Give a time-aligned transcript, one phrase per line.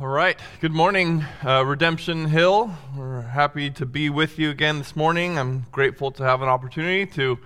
[0.00, 0.38] All right.
[0.62, 2.74] Good morning, uh, Redemption Hill.
[2.96, 5.38] We're happy to be with you again this morning.
[5.38, 7.38] I'm grateful to have an opportunity to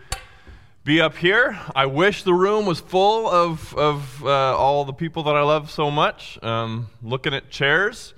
[0.84, 1.58] be up here.
[1.74, 5.68] I wish the room was full of, of uh, all the people that I love
[5.68, 6.38] so much.
[6.44, 8.14] Um, looking at chairs,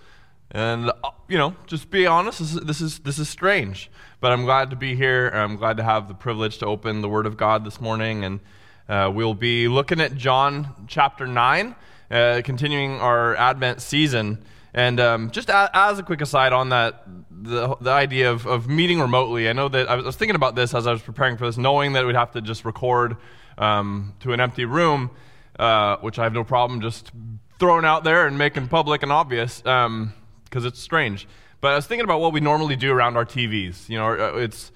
[0.50, 2.39] and uh, you know, just be honest.
[2.41, 3.91] This is, this is this is strange,
[4.21, 5.30] but I'm glad to be here.
[5.30, 8.41] I'm glad to have the privilege to open the Word of God this morning, and
[8.87, 11.75] uh, we'll be looking at John chapter nine
[12.11, 14.45] uh, continuing our Advent season.
[14.75, 18.68] And um, just a, as a quick aside on that, the, the idea of, of
[18.68, 21.46] meeting remotely, I know that I was, thinking about this as I was preparing for
[21.46, 23.17] this, knowing that we'd have to just record
[23.57, 25.11] um, to an empty room,
[25.58, 27.11] uh, which I have no problem just
[27.58, 30.12] throwing out there and making public and obvious because um,
[30.53, 31.26] it's strange.
[31.61, 33.89] But I was thinking about what we normally do around our TVs.
[33.89, 34.73] You know, uh, it's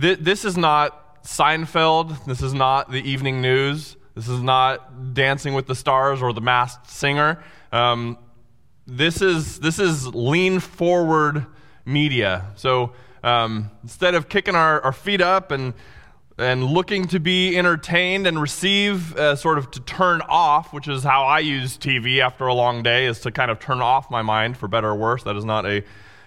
[0.00, 2.24] th- this is not Seinfeld.
[2.24, 3.96] This is not the evening news.
[4.14, 7.42] This is not Dancing with the Stars or The Masked Singer.
[7.72, 8.16] Um,
[8.86, 11.46] this is this is lean forward
[11.84, 12.52] media.
[12.54, 12.92] So
[13.24, 15.74] um, instead of kicking our, our feet up and
[16.38, 21.02] and looking to be entertained and receive uh, sort of to turn off, which is
[21.02, 24.22] how I use TV after a long day, is to kind of turn off my
[24.22, 25.24] mind for better or worse.
[25.24, 25.82] That is not a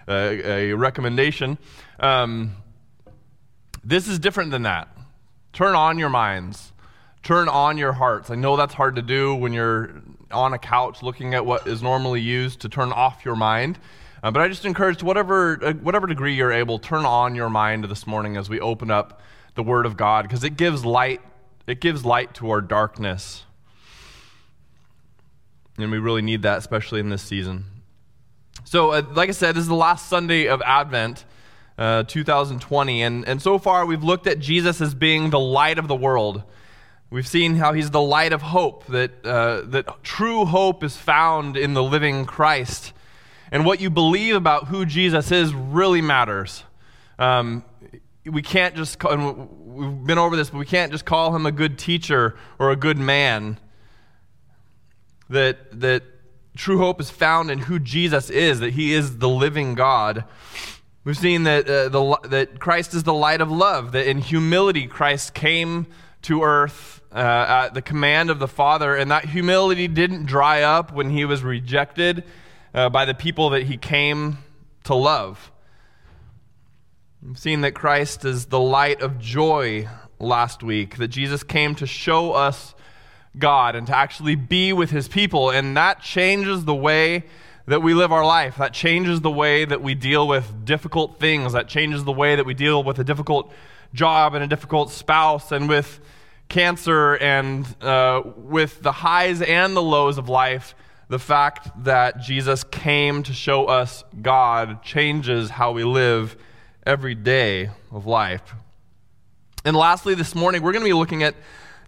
[0.09, 1.57] a, a recommendation.
[2.01, 2.51] Um,
[3.81, 4.89] this is different than that.
[5.53, 6.73] Turn on your minds
[7.27, 8.29] turn on your hearts.
[8.29, 11.83] I know that's hard to do when you're on a couch looking at what is
[11.83, 13.77] normally used to turn off your mind.
[14.23, 17.83] Uh, but I just encourage whatever, uh, whatever degree you're able, turn on your mind
[17.83, 19.21] this morning as we open up
[19.55, 21.19] the Word of God because it gives light.
[21.67, 23.43] It gives light to our darkness.
[25.77, 27.65] And we really need that, especially in this season.
[28.63, 31.25] So, uh, like I said, this is the last Sunday of Advent,
[31.77, 33.01] uh, 2020.
[33.01, 36.43] And, and so far, we've looked at Jesus as being the light of the world.
[37.09, 41.55] We've seen how he's the light of hope, that, uh, that true hope is found
[41.55, 42.91] in the living Christ.
[43.49, 46.65] And what you believe about who Jesus is really matters.
[47.17, 47.63] Um,
[48.25, 51.51] we can't just, call, we've been over this, but we can't just call him a
[51.51, 53.57] good teacher or a good man.
[55.29, 56.03] That, that
[56.57, 60.25] true hope is found in who Jesus is, that he is the living God.
[61.05, 64.87] We've seen that, uh, the, that Christ is the light of love, that in humility
[64.87, 65.87] Christ came
[66.23, 70.93] to earth uh, at the command of the Father, and that humility didn't dry up
[70.93, 72.23] when he was rejected
[72.75, 74.37] uh, by the people that he came
[74.83, 75.51] to love.
[77.23, 79.87] We've seen that Christ is the light of joy
[80.19, 82.75] last week, that Jesus came to show us
[83.35, 87.23] God and to actually be with his people, and that changes the way
[87.65, 88.57] that we live our life.
[88.57, 91.53] That changes the way that we deal with difficult things.
[91.53, 93.51] That changes the way that we deal with a difficult
[93.93, 95.99] job and a difficult spouse and with
[96.49, 100.75] cancer and uh, with the highs and the lows of life,
[101.09, 106.35] the fact that Jesus came to show us God changes how we live
[106.85, 108.53] every day of life.
[109.65, 111.35] And lastly, this morning, we're going to be looking at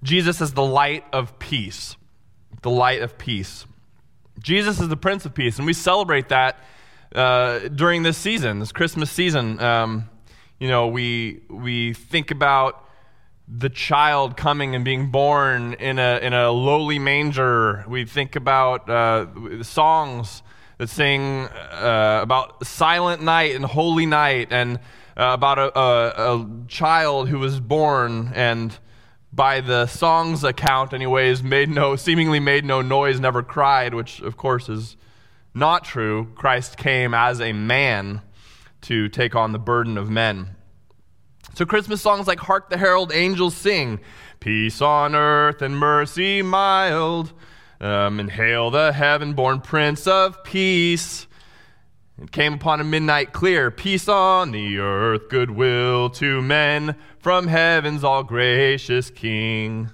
[0.03, 1.96] Jesus as the light of peace.
[2.62, 3.66] The light of peace.
[4.41, 6.58] Jesus is the Prince of Peace, and we celebrate that
[7.14, 9.59] uh, during this season, this Christmas season.
[9.59, 10.09] Um,
[10.59, 12.86] you know, we, we think about
[13.51, 17.83] the child coming and being born in a, in a lowly manger.
[17.87, 20.43] We think about uh, songs
[20.77, 24.77] that sing uh, about silent night and holy night and
[25.17, 28.77] uh, about a, a, a, child who was born and
[29.33, 34.37] by the song's account anyways made no seemingly made no noise never cried which of
[34.37, 34.95] course is
[35.53, 38.21] not true christ came as a man
[38.81, 40.55] to take on the burden of men
[41.55, 43.99] so, Christmas songs like Hark the Herald Angels Sing,
[44.39, 47.33] Peace on earth and mercy mild,
[47.81, 51.27] um, and Hail the heaven born Prince of Peace.
[52.21, 58.03] It came upon a midnight clear, peace on the earth, goodwill to men, from heaven's
[58.03, 59.89] all gracious King.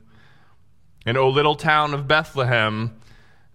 [1.06, 3.00] And O little town of Bethlehem,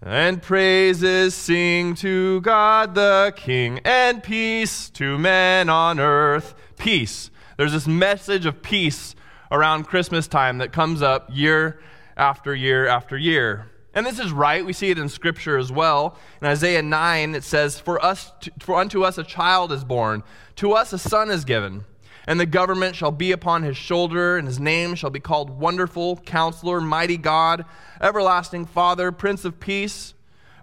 [0.03, 6.55] and praises sing to God the King, and peace to men on earth.
[6.79, 7.30] Peace
[7.61, 9.15] there's this message of peace
[9.51, 11.79] around Christmas time that comes up year
[12.17, 13.67] after year after year.
[13.93, 14.65] And this is right.
[14.65, 16.17] We see it in Scripture as well.
[16.41, 20.23] In Isaiah 9, it says, For, us for unto us a child is born,
[20.57, 21.85] to us a son is given,
[22.27, 26.17] and the government shall be upon his shoulder, and his name shall be called Wonderful,
[26.25, 27.67] Counselor, Mighty God,
[28.01, 30.15] Everlasting Father, Prince of Peace.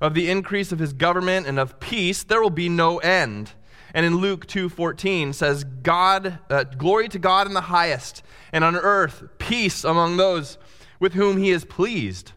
[0.01, 3.51] Of the increase of his government and of peace there will be no end
[3.93, 8.75] and in Luke 2:14 says, "God, uh, glory to God in the highest, and on
[8.75, 10.57] earth peace among those
[10.99, 12.33] with whom He is pleased."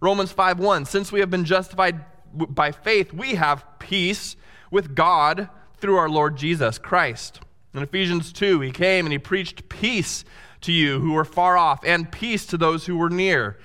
[0.00, 4.36] Romans 5:1, since we have been justified by faith, we have peace
[4.70, 5.48] with God
[5.78, 7.40] through our Lord Jesus Christ.
[7.74, 10.24] In Ephesians 2, he came and he preached peace
[10.62, 13.58] to you who were far off and peace to those who were near.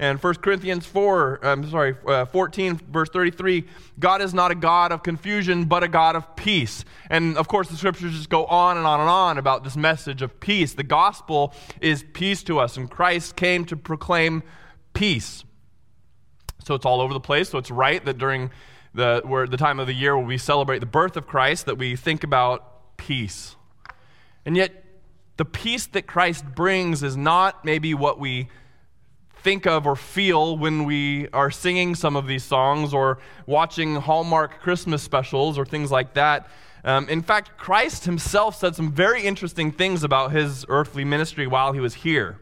[0.00, 3.64] And 1 Corinthians 4, I'm sorry, uh, 14, verse 33,
[3.98, 6.84] God is not a God of confusion, but a God of peace.
[7.10, 10.22] And of course, the scriptures just go on and on and on about this message
[10.22, 10.74] of peace.
[10.74, 14.44] The gospel is peace to us, and Christ came to proclaim
[14.94, 15.42] peace.
[16.64, 17.48] So it's all over the place.
[17.48, 18.50] So it's right that during
[18.94, 21.76] the, where, the time of the year where we celebrate the birth of Christ, that
[21.76, 23.56] we think about peace.
[24.46, 24.84] And yet,
[25.38, 28.48] the peace that Christ brings is not maybe what we
[29.48, 34.60] think of or feel when we are singing some of these songs or watching Hallmark
[34.60, 36.50] Christmas specials or things like that.
[36.84, 41.72] Um, in fact, Christ himself said some very interesting things about his earthly ministry while
[41.72, 42.38] he was here.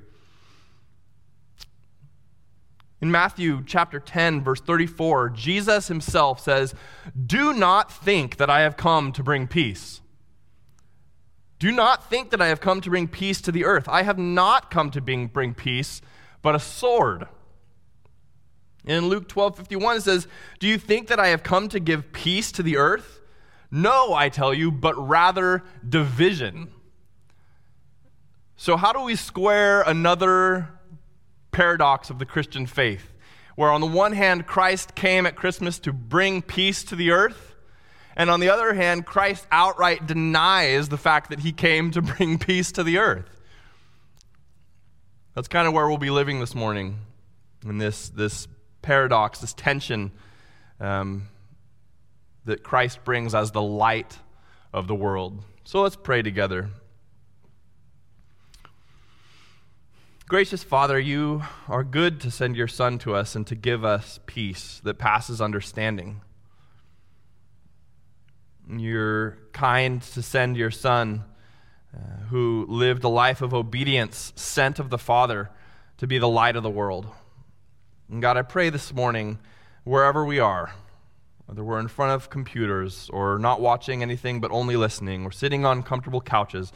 [3.01, 6.75] In Matthew chapter 10, verse 34, Jesus himself says,
[7.25, 10.01] Do not think that I have come to bring peace.
[11.61, 13.89] Do not think that I have come to bring peace to the earth.
[13.89, 16.03] I have not come to bring, bring peace,
[16.47, 17.27] but a sword.
[18.85, 20.29] In Luke 12 51, it says,
[20.61, 23.21] Do you think that I have come to give peace to the earth?
[23.69, 26.71] No, I tell you, but rather division.
[28.55, 30.69] So, how do we square another
[31.51, 33.13] paradox of the Christian faith?
[33.57, 37.57] Where, on the one hand, Christ came at Christmas to bring peace to the earth,
[38.17, 42.39] and on the other hand, Christ outright denies the fact that he came to bring
[42.49, 43.36] peace to the earth.
[45.37, 46.97] That's kind of where we'll be living this morning
[47.63, 48.49] in this, this
[48.81, 50.11] paradox, this tension
[50.81, 51.29] um,
[52.47, 54.17] that Christ brings as the light
[54.73, 55.43] of the world.
[55.65, 56.71] So let's pray together.
[60.27, 64.19] Gracious Father, you are good to send your Son to us and to give us
[64.25, 66.23] peace that passes understanding.
[68.75, 71.25] You're kind to send your Son
[71.97, 75.51] uh, who lived a life of obedience, sent of the Father
[75.97, 77.07] to be the light of the world.
[78.11, 79.39] And God, I pray this morning,
[79.85, 80.75] wherever we are,
[81.47, 85.65] whether we're in front of computers or not watching anything but only listening, or sitting
[85.65, 86.73] on comfortable couches,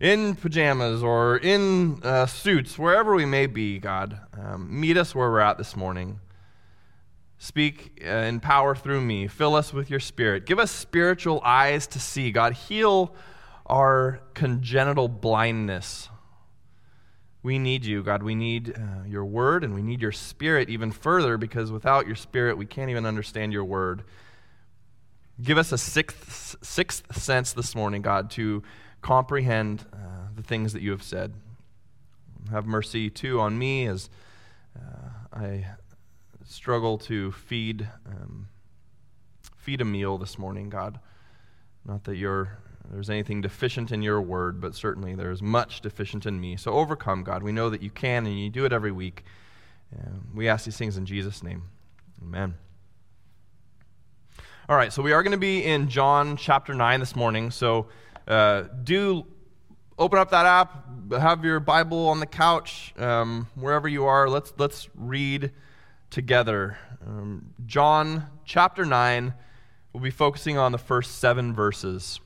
[0.00, 5.30] in pajamas or in uh, suits, wherever we may be, God, um, meet us where
[5.30, 6.20] we're at this morning.
[7.38, 9.28] Speak uh, in power through me.
[9.28, 10.46] Fill us with your spirit.
[10.46, 12.30] Give us spiritual eyes to see.
[12.30, 13.14] God, heal
[13.68, 16.08] our congenital blindness.
[17.42, 18.22] We need you, God.
[18.22, 22.16] We need uh, your word and we need your spirit even further because without your
[22.16, 24.02] spirit, we can't even understand your word.
[25.40, 28.62] Give us a sixth, sixth sense this morning, God, to
[29.02, 29.96] comprehend uh,
[30.34, 31.34] the things that you have said.
[32.50, 34.10] Have mercy, too, on me as
[34.76, 35.66] uh, I
[36.44, 38.48] struggle to feed, um,
[39.56, 40.98] feed a meal this morning, God.
[41.84, 42.58] Not that you're
[42.90, 46.56] there's anything deficient in your word, but certainly there's much deficient in me.
[46.56, 47.42] So overcome, God.
[47.42, 49.24] We know that you can and you do it every week.
[50.34, 51.64] we ask these things in Jesus' name.
[52.22, 52.54] Amen.
[54.68, 57.50] All right, so we are going to be in John chapter 9 this morning.
[57.50, 57.88] So
[58.26, 59.26] uh, do
[59.98, 64.28] open up that app, have your Bible on the couch, um, wherever you are.
[64.28, 65.52] Let's, let's read
[66.10, 66.78] together.
[67.06, 69.34] Um, John chapter 9,
[69.92, 72.20] we'll be focusing on the first seven verses.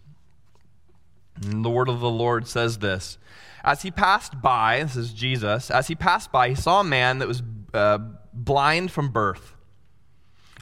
[1.40, 3.18] And the word of the Lord says this
[3.64, 7.18] As he passed by, this is Jesus, as he passed by, he saw a man
[7.18, 7.98] that was uh,
[8.32, 9.56] blind from birth.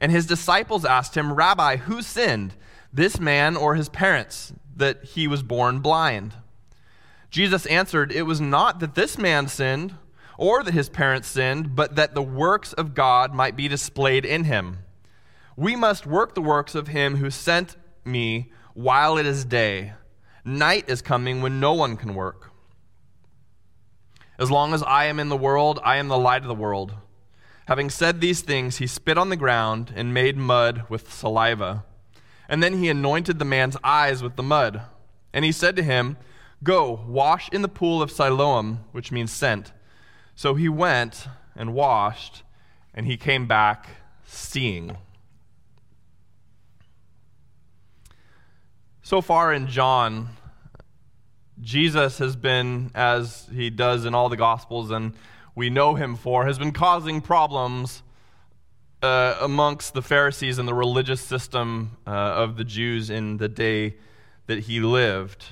[0.01, 2.55] And his disciples asked him, Rabbi, who sinned,
[2.93, 6.35] this man or his parents, that he was born blind?
[7.31, 9.95] Jesus answered, It was not that this man sinned
[10.39, 14.45] or that his parents sinned, but that the works of God might be displayed in
[14.45, 14.79] him.
[15.55, 19.93] We must work the works of him who sent me while it is day.
[20.45, 22.51] Night is coming when no one can work.
[24.39, 26.95] As long as I am in the world, I am the light of the world.
[27.67, 31.85] Having said these things, he spit on the ground and made mud with saliva.
[32.49, 34.83] And then he anointed the man's eyes with the mud.
[35.33, 36.17] And he said to him,
[36.63, 39.73] Go, wash in the pool of Siloam, which means sent.
[40.35, 42.43] So he went and washed,
[42.95, 43.89] and he came back
[44.27, 44.97] seeing.
[49.11, 50.29] So far in John,
[51.61, 55.15] Jesus has been, as he does in all the Gospels, and
[55.57, 58.05] we know him for, has been causing problems
[59.03, 63.97] uh, amongst the Pharisees and the religious system uh, of the Jews in the day
[64.47, 65.45] that he lived.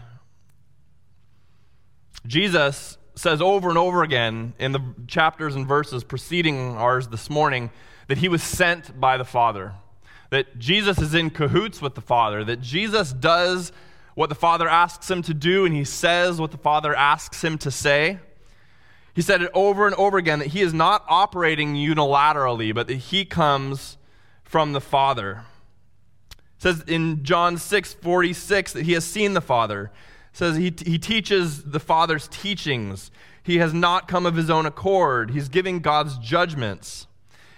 [2.28, 7.70] Jesus says over and over again in the chapters and verses preceding ours this morning
[8.06, 9.74] that he was sent by the Father.
[10.30, 13.72] That Jesus is in cahoots with the Father, that Jesus does
[14.14, 17.56] what the Father asks him to do and he says what the Father asks him
[17.58, 18.18] to say.
[19.14, 22.94] He said it over and over again that he is not operating unilaterally, but that
[22.94, 23.96] he comes
[24.44, 25.44] from the Father.
[26.30, 29.90] It says in John 6 46 that he has seen the Father.
[30.32, 33.10] It says he, he teaches the Father's teachings.
[33.42, 35.32] He has not come of his own accord.
[35.32, 37.07] He's giving God's judgments.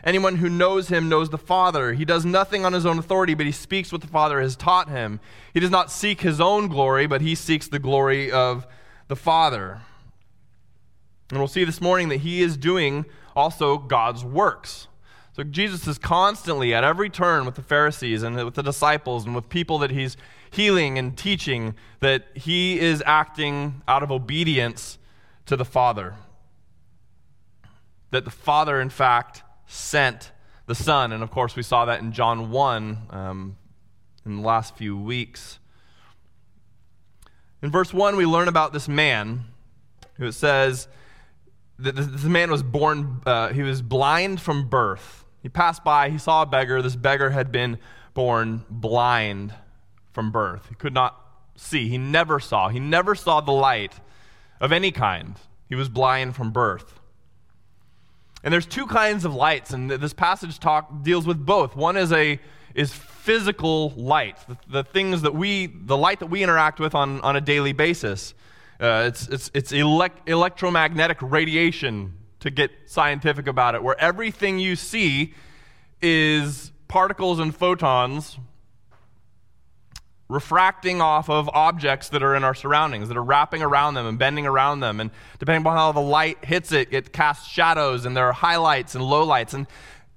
[0.04, 1.92] Anyone who knows him knows the Father.
[1.92, 4.88] He does nothing on his own authority, but he speaks what the Father has taught
[4.88, 5.20] him.
[5.52, 8.66] He does not seek his own glory, but he seeks the glory of
[9.08, 9.80] the Father.
[11.30, 13.04] And we'll see this morning that he is doing
[13.36, 14.88] also God's works.
[15.32, 19.34] So Jesus is constantly at every turn with the Pharisees and with the disciples and
[19.34, 20.16] with people that he's
[20.50, 24.98] healing and teaching that he is acting out of obedience
[25.46, 26.14] to the Father.
[28.10, 30.32] That the Father, in fact, sent
[30.66, 31.12] the Son.
[31.12, 33.56] And of course, we saw that in John 1 um,
[34.26, 35.58] in the last few weeks.
[37.62, 39.44] In verse 1, we learn about this man
[40.14, 40.88] who it says
[41.78, 45.24] that this man was born, uh, he was blind from birth.
[45.42, 46.82] He passed by, he saw a beggar.
[46.82, 47.78] This beggar had been
[48.12, 49.54] born blind
[50.12, 50.66] from birth.
[50.68, 51.18] He could not
[51.56, 52.68] see, he never saw.
[52.68, 53.94] He never saw the light
[54.60, 55.36] of any kind.
[55.68, 56.99] He was blind from birth.
[58.42, 61.76] And there's two kinds of lights, and this passage talk deals with both.
[61.76, 62.40] One is a
[62.74, 67.20] is physical light, the, the things that we, the light that we interact with on,
[67.20, 68.32] on a daily basis.
[68.80, 74.74] Uh, it's it's, it's elect, electromagnetic radiation, to get scientific about it, where everything you
[74.74, 75.34] see
[76.00, 78.38] is particles and photons
[80.30, 84.16] refracting off of objects that are in our surroundings, that are wrapping around them and
[84.16, 85.00] bending around them.
[85.00, 85.10] And
[85.40, 89.02] depending upon how the light hits it, it casts shadows and there are highlights and
[89.02, 89.54] lowlights.
[89.54, 89.66] And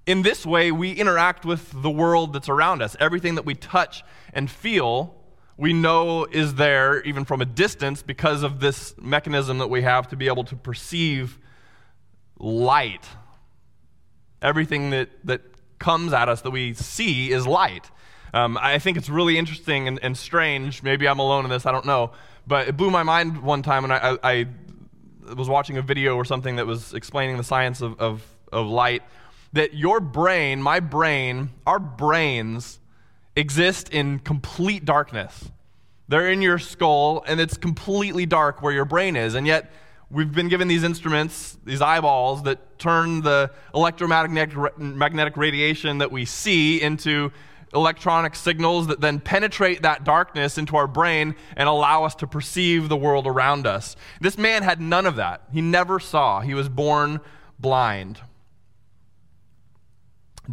[0.05, 2.95] in this way, we interact with the world that's around us.
[2.99, 4.03] Everything that we touch
[4.33, 5.15] and feel,
[5.57, 10.07] we know is there even from a distance because of this mechanism that we have
[10.09, 11.39] to be able to perceive
[12.37, 13.09] light.
[14.43, 15.41] Everything that, that
[15.79, 17.89] comes at us that we see is light.
[18.33, 20.81] Um, I think it's really interesting and, and, strange.
[20.81, 22.11] Maybe I'm alone in this, I don't know.
[22.47, 24.47] But it blew my mind one time when I, I, I
[25.35, 29.03] was watching a video or something that was explaining the science of, of, of light.
[29.53, 32.79] That your brain, my brain, our brains
[33.35, 35.51] exist in complete darkness.
[36.07, 39.35] They're in your skull, and it's completely dark where your brain is.
[39.35, 39.71] And yet,
[40.09, 46.25] we've been given these instruments, these eyeballs, that turn the electromagnetic magnetic radiation that we
[46.25, 47.31] see into
[47.73, 52.89] electronic signals that then penetrate that darkness into our brain and allow us to perceive
[52.89, 53.95] the world around us.
[54.21, 55.43] This man had none of that.
[55.51, 57.19] He never saw, he was born
[57.59, 58.21] blind.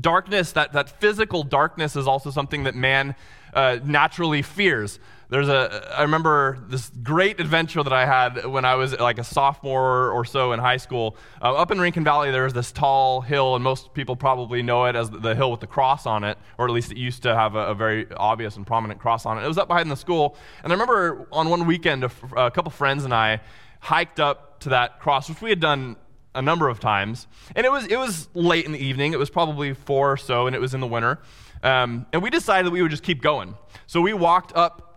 [0.00, 3.16] Darkness, that, that physical darkness, is also something that man
[3.52, 5.00] uh, naturally fears.
[5.30, 9.24] There's a, I remember this great adventure that I had when I was like a
[9.24, 11.16] sophomore or so in high school.
[11.40, 14.86] Uh, up in Rincon Valley, there was this tall hill, and most people probably know
[14.86, 17.36] it as the hill with the cross on it, or at least it used to
[17.36, 19.44] have a, a very obvious and prominent cross on it.
[19.44, 23.04] It was up behind the school, and I remember on one weekend, a, couple friends
[23.04, 23.40] and I
[23.78, 25.94] hiked up to that cross, which we had done
[26.34, 27.28] a number of times.
[27.54, 29.12] And it was, it was late in the evening.
[29.12, 31.20] It was probably four or so, and it was in the winter.
[31.62, 33.54] Um, and we decided that we would just keep going.
[33.86, 34.89] So we walked up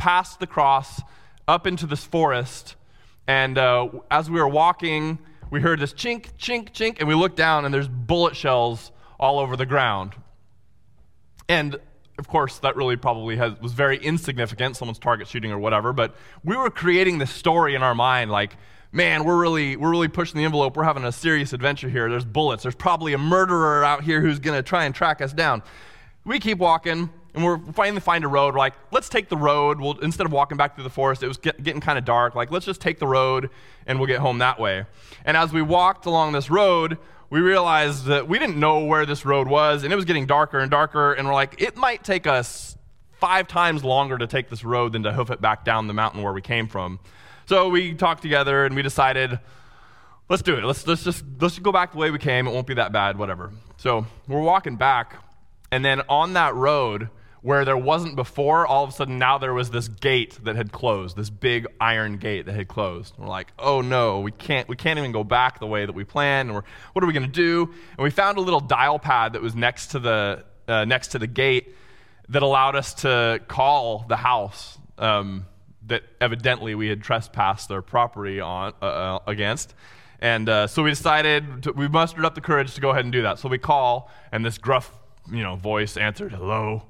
[0.00, 1.02] past the cross
[1.46, 2.74] up into this forest.
[3.26, 5.18] And uh, as we were walking,
[5.50, 9.38] we heard this chink, chink, chink, and we looked down, and there's bullet shells all
[9.38, 10.14] over the ground.
[11.50, 11.78] And
[12.18, 16.16] of course, that really probably has, was very insignificant, someone's target shooting or whatever, but
[16.44, 18.56] we were creating this story in our mind like,
[18.92, 20.76] man, we're really, we're really pushing the envelope.
[20.76, 22.08] We're having a serious adventure here.
[22.08, 22.62] There's bullets.
[22.62, 25.62] There's probably a murderer out here who's going to try and track us down.
[26.24, 28.54] We keep walking, and we're finally find a road.
[28.54, 29.80] We're like, let's take the road.
[29.80, 32.34] We'll, instead of walking back through the forest, it was get, getting kind of dark.
[32.34, 33.50] Like, let's just take the road
[33.86, 34.84] and we'll get home that way.
[35.24, 36.98] And as we walked along this road,
[37.30, 40.58] we realized that we didn't know where this road was, and it was getting darker
[40.58, 41.12] and darker.
[41.12, 42.76] And we're like, it might take us
[43.12, 46.22] five times longer to take this road than to hoof it back down the mountain
[46.22, 46.98] where we came from.
[47.46, 49.38] So we talked together and we decided,
[50.28, 50.64] let's do it.
[50.64, 52.46] Let's, let's just let's just go back the way we came.
[52.46, 53.52] It won't be that bad, whatever.
[53.76, 55.16] So we're walking back,
[55.70, 57.10] and then on that road,
[57.42, 60.72] where there wasn't before, all of a sudden now there was this gate that had
[60.72, 63.14] closed, this big iron gate that had closed.
[63.16, 66.04] We're like, oh no, we can't, we can't even go back the way that we
[66.04, 66.50] planned.
[66.50, 67.72] Or what are we going to do?
[67.96, 71.18] And we found a little dial pad that was next to the uh, next to
[71.18, 71.74] the gate
[72.28, 75.46] that allowed us to call the house um,
[75.86, 79.74] that evidently we had trespassed their property on uh, uh against.
[80.20, 83.12] And uh, so we decided, to, we mustered up the courage to go ahead and
[83.12, 83.38] do that.
[83.38, 84.92] So we call, and this gruff
[85.30, 86.82] you know, voice answered, hello.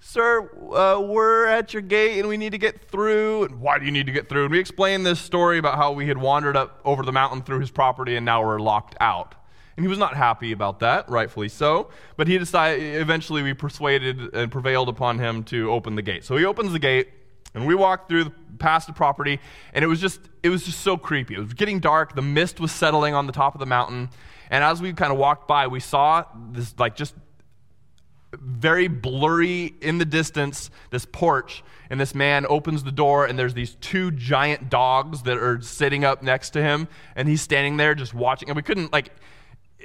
[0.00, 3.44] Sir, uh, we're at your gate and we need to get through.
[3.44, 4.44] And why do you need to get through?
[4.44, 7.60] And we explained this story about how we had wandered up over the mountain through
[7.60, 9.34] his property and now we're locked out.
[9.76, 11.90] And he was not happy about that, rightfully so.
[12.16, 16.24] But he decided, eventually, we persuaded and prevailed upon him to open the gate.
[16.24, 17.10] So he opens the gate,
[17.54, 19.38] and we walk through past the property,
[19.74, 21.34] and it was just, it was just so creepy.
[21.34, 22.14] It was getting dark.
[22.14, 24.08] The mist was settling on the top of the mountain.
[24.48, 27.14] And as we kind of walked by, we saw this, like, just
[28.40, 33.54] very blurry in the distance, this porch, and this man opens the door, and there's
[33.54, 37.94] these two giant dogs that are sitting up next to him, and he's standing there
[37.94, 38.48] just watching.
[38.48, 39.12] And we couldn't, like,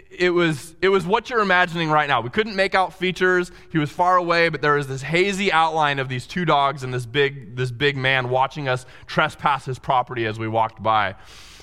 [0.10, 2.22] it was, it was what you're imagining right now.
[2.22, 3.52] We couldn't make out features.
[3.72, 6.94] He was far away, but there was this hazy outline of these two dogs and
[6.94, 11.16] this big, this big man watching us trespass his property as we walked by.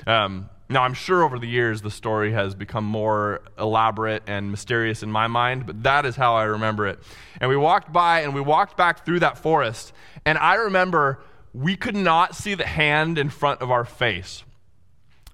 [0.07, 5.02] Um, now, I'm sure over the years the story has become more elaborate and mysterious
[5.02, 6.98] in my mind, but that is how I remember it.
[7.40, 9.94] And we walked by and we walked back through that forest,
[10.26, 11.20] and I remember
[11.54, 14.44] we could not see the hand in front of our face.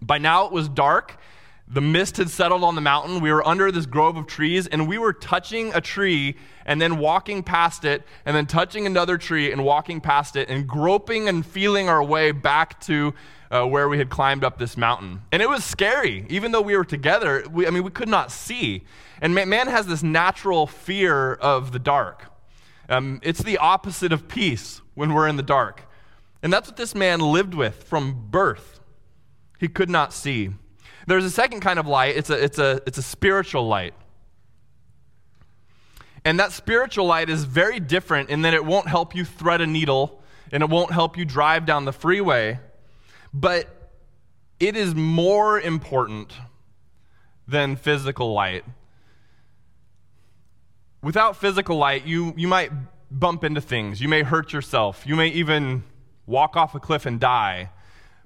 [0.00, 1.18] By now it was dark,
[1.66, 3.20] the mist had settled on the mountain.
[3.20, 6.36] We were under this grove of trees, and we were touching a tree
[6.66, 10.68] and then walking past it, and then touching another tree and walking past it, and
[10.68, 13.14] groping and feeling our way back to
[13.54, 15.22] uh, where we had climbed up this mountain.
[15.30, 16.26] And it was scary.
[16.28, 18.82] Even though we were together, we, I mean, we could not see.
[19.20, 22.24] And man has this natural fear of the dark.
[22.88, 25.88] Um, it's the opposite of peace when we're in the dark.
[26.42, 28.80] And that's what this man lived with from birth.
[29.60, 30.50] He could not see.
[31.06, 33.94] There's a second kind of light, it's a, it's a, it's a spiritual light.
[36.24, 39.66] And that spiritual light is very different in that it won't help you thread a
[39.66, 42.58] needle and it won't help you drive down the freeway,
[43.34, 43.90] but
[44.60, 46.32] it is more important
[47.48, 48.64] than physical light.
[51.02, 52.70] Without physical light, you, you might
[53.10, 55.82] bump into things, you may hurt yourself, you may even
[56.26, 57.70] walk off a cliff and die.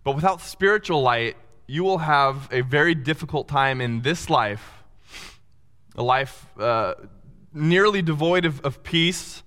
[0.05, 4.85] But without spiritual light, you will have a very difficult time in this life,
[5.97, 6.95] a life uh,
[7.53, 9.43] nearly devoid of, of peace.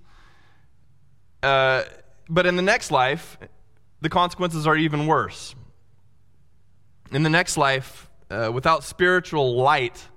[1.42, 1.84] Uh,
[2.28, 3.38] but in the next life,
[4.02, 5.54] the consequences are even worse.
[7.12, 10.08] In the next life, uh, without spiritual light,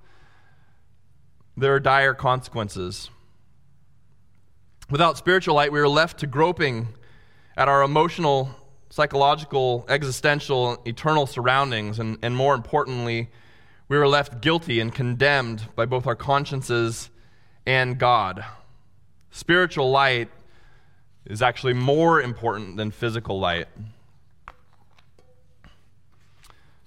[1.56, 3.10] there are dire consequences.
[4.90, 6.88] Without spiritual light, we are left to groping
[7.56, 8.50] at our emotional
[8.90, 13.28] psychological, existential, eternal surroundings, and, and more importantly,
[13.88, 17.10] we were left guilty and condemned by both our consciences
[17.64, 18.44] and God.
[19.30, 20.28] Spiritual light
[21.26, 23.66] is actually more important than physical light.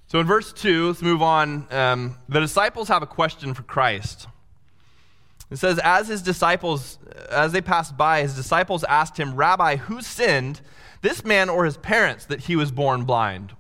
[0.08, 1.68] So in verse 2, let's move on.
[1.72, 4.28] Um, the disciples have a question for Christ.
[5.52, 6.98] It says, As his disciples,
[7.30, 10.62] as they passed by, his disciples asked him, Rabbi, who sinned?
[11.02, 13.54] this man or his parents that he was born blind?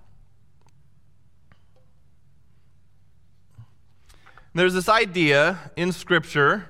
[4.53, 6.67] There's this idea in Scripture,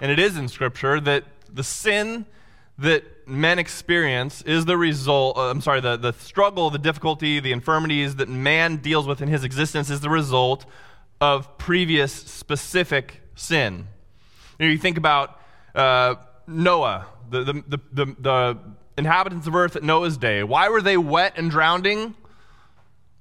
[0.00, 2.26] and it is in Scripture, that the sin
[2.78, 7.52] that men experience is the result, uh, I'm sorry, the, the struggle, the difficulty, the
[7.52, 10.66] infirmities that man deals with in his existence is the result
[11.20, 13.86] of previous specific sin.
[14.58, 15.40] You, know, you think about
[15.74, 16.16] uh,
[16.46, 18.58] Noah, the, the, the, the, the
[18.98, 20.42] inhabitants of earth at Noah's day.
[20.42, 22.14] Why were they wet and drowning?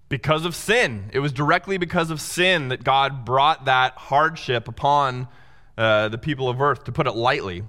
[0.09, 1.09] Because of sin.
[1.13, 5.27] It was directly because of sin that God brought that hardship upon
[5.77, 7.63] uh, the people of earth, to put it lightly.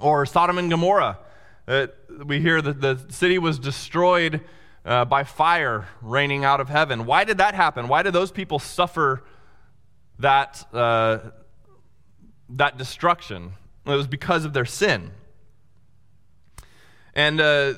[0.00, 1.18] Or Sodom and Gomorrah.
[1.66, 1.88] Uh,
[2.24, 4.42] we hear that the city was destroyed
[4.84, 7.04] uh, by fire raining out of heaven.
[7.04, 7.88] Why did that happen?
[7.88, 9.24] Why did those people suffer
[10.18, 11.18] that, uh,
[12.50, 13.52] that destruction?
[13.86, 15.10] It was because of their sin.
[17.14, 17.74] And uh,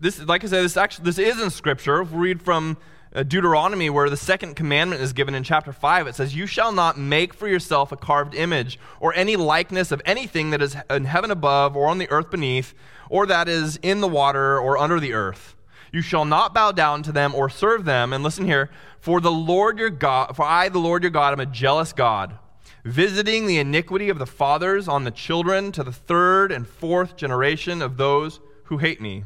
[0.00, 2.00] this, like I said, this actually this is in Scripture.
[2.00, 2.76] If we read from
[3.14, 6.72] Uh, Deuteronomy, where the second commandment is given in chapter 5, it says, You shall
[6.72, 11.06] not make for yourself a carved image or any likeness of anything that is in
[11.06, 12.74] heaven above or on the earth beneath,
[13.08, 15.56] or that is in the water or under the earth.
[15.90, 18.12] You shall not bow down to them or serve them.
[18.12, 21.40] And listen here, for the Lord your God, for I, the Lord your God, am
[21.40, 22.38] a jealous God,
[22.84, 27.80] visiting the iniquity of the fathers on the children to the third and fourth generation
[27.80, 29.24] of those who hate me.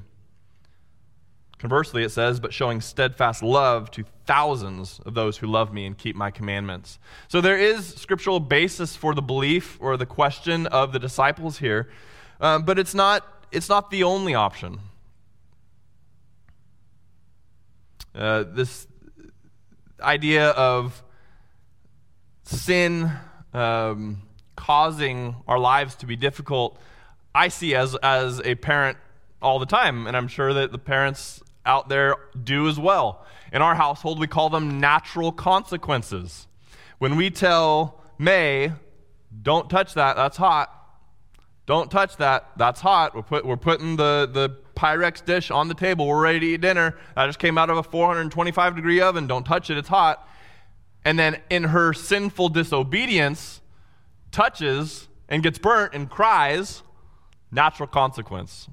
[1.63, 5.97] Conversely, it says, but showing steadfast love to thousands of those who love me and
[5.97, 6.99] keep my commandments.
[7.29, 11.89] So there is scriptural basis for the belief or the question of the disciples here,
[12.41, 14.81] uh, but it's not, it's not the only option.
[18.13, 18.89] Uh, this
[20.01, 21.05] idea of
[22.43, 23.09] sin
[23.55, 24.23] um,
[24.57, 26.77] causing our lives to be difficult,
[27.33, 28.99] I see as, as a parent
[29.41, 33.25] all the time, and I'm sure that the parents out there do as well.
[33.53, 36.47] In our household, we call them natural consequences.
[36.99, 38.73] When we tell May,
[39.43, 40.79] don't touch that, that's hot.
[41.67, 43.15] Don't touch that, that's hot.
[43.15, 46.07] We're, put, we're putting the, the Pyrex dish on the table.
[46.07, 46.97] We're ready to eat dinner.
[47.15, 49.27] That just came out of a 425 degree oven.
[49.27, 50.29] Don't touch it, it's hot.
[51.05, 53.61] And then in her sinful disobedience,
[54.31, 56.83] touches and gets burnt and cries,
[57.51, 58.69] natural consequence.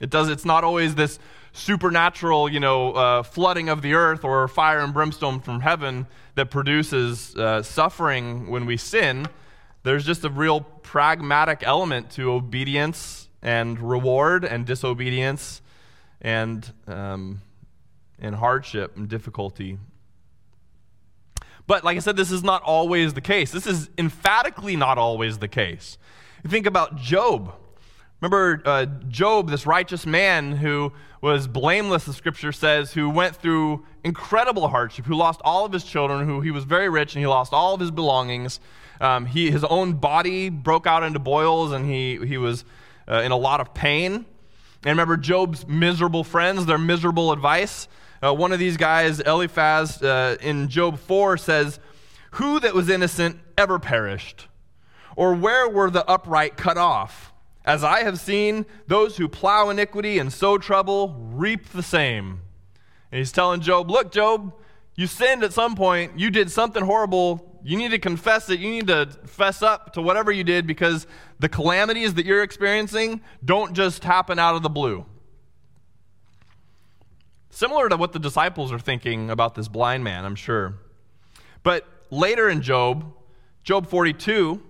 [0.00, 1.18] It does, it's not always this
[1.58, 6.50] supernatural, you know, uh, flooding of the earth or fire and brimstone from heaven that
[6.50, 9.26] produces uh, suffering when we sin.
[9.82, 15.60] There's just a real pragmatic element to obedience and reward and disobedience
[16.20, 17.40] and, um,
[18.18, 19.78] and hardship and difficulty.
[21.66, 23.50] But like I said, this is not always the case.
[23.50, 25.98] This is emphatically not always the case.
[26.42, 27.52] You think about Job.
[28.20, 33.84] Remember uh, Job, this righteous man who was blameless, the scripture says, who went through
[34.04, 37.26] incredible hardship, who lost all of his children, who he was very rich and he
[37.26, 38.60] lost all of his belongings.
[39.00, 42.64] Um, he, his own body broke out into boils and he, he was
[43.08, 44.14] uh, in a lot of pain.
[44.14, 44.26] And
[44.86, 47.88] remember Job's miserable friends, their miserable advice.
[48.22, 51.80] Uh, one of these guys, Eliphaz, uh, in Job 4 says,
[52.32, 54.46] Who that was innocent ever perished?
[55.16, 57.32] Or where were the upright cut off?
[57.68, 62.40] As I have seen, those who plow iniquity and sow trouble reap the same.
[63.12, 64.54] And he's telling Job, Look, Job,
[64.94, 66.18] you sinned at some point.
[66.18, 67.60] You did something horrible.
[67.62, 68.58] You need to confess it.
[68.58, 71.06] You need to fess up to whatever you did because
[71.40, 75.04] the calamities that you're experiencing don't just happen out of the blue.
[77.50, 80.78] Similar to what the disciples are thinking about this blind man, I'm sure.
[81.62, 83.12] But later in Job,
[83.62, 84.62] Job 42,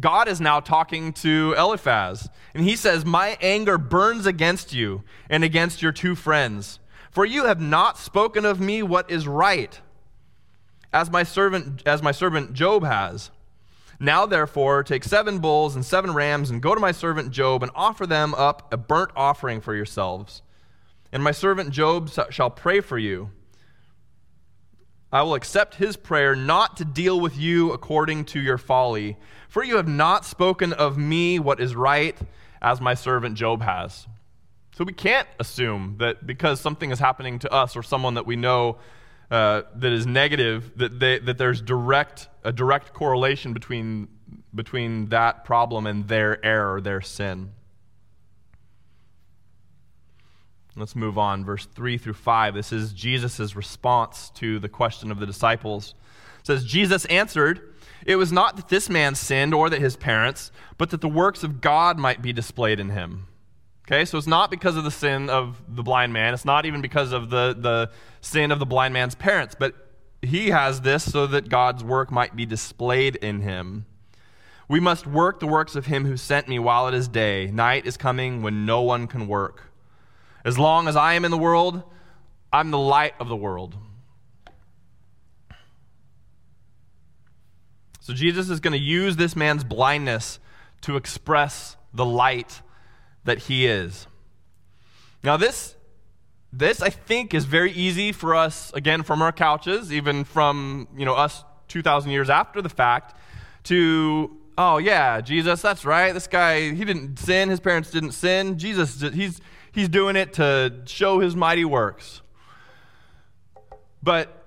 [0.00, 5.44] God is now talking to Eliphaz, and he says, My anger burns against you and
[5.44, 6.78] against your two friends,
[7.10, 9.80] for you have not spoken of me what is right,
[10.92, 13.30] as my servant, as my servant Job has.
[14.00, 17.70] Now, therefore, take seven bulls and seven rams, and go to my servant Job, and
[17.74, 20.42] offer them up a burnt offering for yourselves.
[21.12, 23.30] And my servant Job shall pray for you.
[25.12, 29.18] I will accept his prayer not to deal with you according to your folly
[29.52, 32.16] for you have not spoken of me what is right,
[32.62, 34.08] as my servant Job has.
[34.74, 38.34] So we can't assume that because something is happening to us or someone that we
[38.34, 38.78] know
[39.30, 44.08] uh, that is negative, that, they, that there's direct, a direct correlation between,
[44.54, 47.52] between that problem and their error, their sin.
[50.76, 51.44] Let's move on.
[51.44, 52.54] Verse 3 through 5.
[52.54, 55.94] This is Jesus' response to the question of the disciples.
[56.40, 57.72] It says, Jesus answered,
[58.04, 61.42] it was not that this man sinned or that his parents, but that the works
[61.44, 63.26] of God might be displayed in him.
[63.86, 66.34] Okay, so it's not because of the sin of the blind man.
[66.34, 69.74] It's not even because of the, the sin of the blind man's parents, but
[70.22, 73.86] he has this so that God's work might be displayed in him.
[74.68, 77.50] We must work the works of him who sent me while it is day.
[77.52, 79.71] Night is coming when no one can work.
[80.44, 81.82] As long as I am in the world,
[82.52, 83.76] I'm the light of the world.
[88.00, 90.40] So Jesus is going to use this man's blindness
[90.82, 92.60] to express the light
[93.24, 94.08] that he is.
[95.22, 95.76] Now, this,
[96.52, 101.04] this I think is very easy for us, again, from our couches, even from you
[101.04, 103.16] know us 2,000 years after the fact,
[103.64, 106.12] to oh yeah, Jesus, that's right.
[106.12, 107.48] This guy, he didn't sin.
[107.48, 108.58] His parents didn't sin.
[108.58, 109.40] Jesus, he's
[109.72, 112.22] he's doing it to show his mighty works.
[114.02, 114.44] But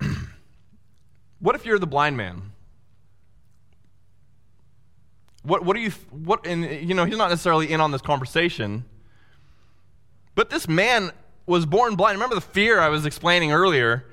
[1.40, 2.52] what if you're the blind man?
[5.42, 8.84] What, what do you, what, and you know, he's not necessarily in on this conversation,
[10.34, 11.12] but this man
[11.46, 12.16] was born blind.
[12.16, 14.06] Remember the fear I was explaining earlier?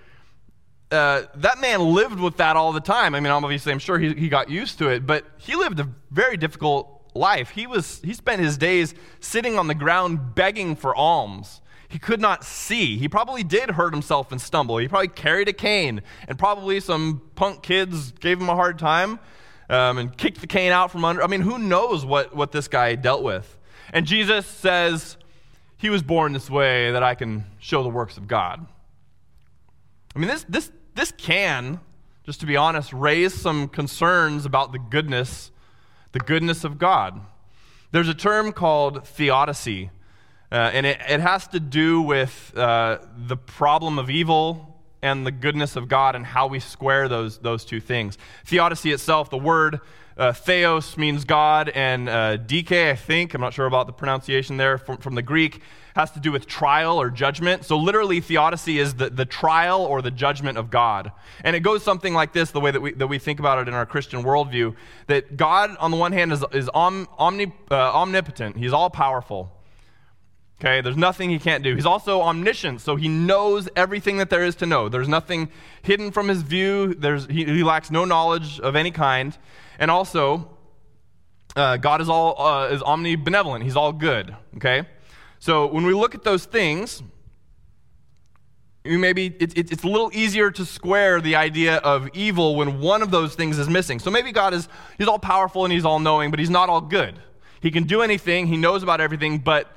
[0.89, 3.13] Uh, that man lived with that all the time.
[3.13, 5.89] I mean, obviously, I'm sure he, he got used to it, but he lived a
[6.11, 7.49] very difficult life.
[7.49, 11.61] He, was, he spent his days sitting on the ground begging for alms.
[11.89, 12.97] He could not see.
[12.97, 14.77] He probably did hurt himself and stumble.
[14.77, 19.19] He probably carried a cane, and probably some punk kids gave him a hard time
[19.69, 21.23] um, and kicked the cane out from under.
[21.23, 23.57] I mean, who knows what, what this guy dealt with?
[23.93, 25.17] And Jesus says,
[25.77, 28.65] He was born this way that I can show the works of God.
[30.15, 31.79] I mean, this, this, this can,
[32.25, 35.51] just to be honest, raise some concerns about the goodness,
[36.11, 37.21] the goodness of God.
[37.91, 39.89] There's a term called theodicy,
[40.51, 45.31] uh, and it, it has to do with uh, the problem of evil and the
[45.31, 48.17] goodness of God and how we square those, those two things.
[48.45, 49.79] Theodicy itself, the word
[50.17, 54.77] uh, theos means God, and uh, I think, I'm not sure about the pronunciation there,
[54.77, 55.61] from, from the Greek,
[55.95, 57.65] has to do with trial or judgment.
[57.65, 61.11] So literally, theodicy is the, the trial or the judgment of God.
[61.43, 63.67] And it goes something like this, the way that we, that we think about it
[63.67, 64.75] in our Christian worldview,
[65.07, 68.57] that God, on the one hand, is, is om, uh, omnipotent.
[68.57, 69.51] He's all powerful.
[70.59, 71.75] Okay, there's nothing he can't do.
[71.75, 74.89] He's also omniscient, so he knows everything that there is to know.
[74.89, 75.49] There's nothing
[75.83, 76.95] hidden from his view.
[76.95, 79.37] There's, he, he lacks no knowledge of any kind.
[79.77, 80.57] And also,
[81.55, 83.63] uh, God is all uh, is omnibenevolent.
[83.63, 84.35] He's all good.
[84.55, 84.83] Okay,
[85.39, 87.03] so when we look at those things,
[88.83, 93.01] maybe it, it, it's a little easier to square the idea of evil when one
[93.01, 93.99] of those things is missing.
[93.99, 96.81] So maybe God is he's all powerful and he's all knowing, but he's not all
[96.81, 97.19] good.
[97.59, 98.47] He can do anything.
[98.47, 99.71] He knows about everything, but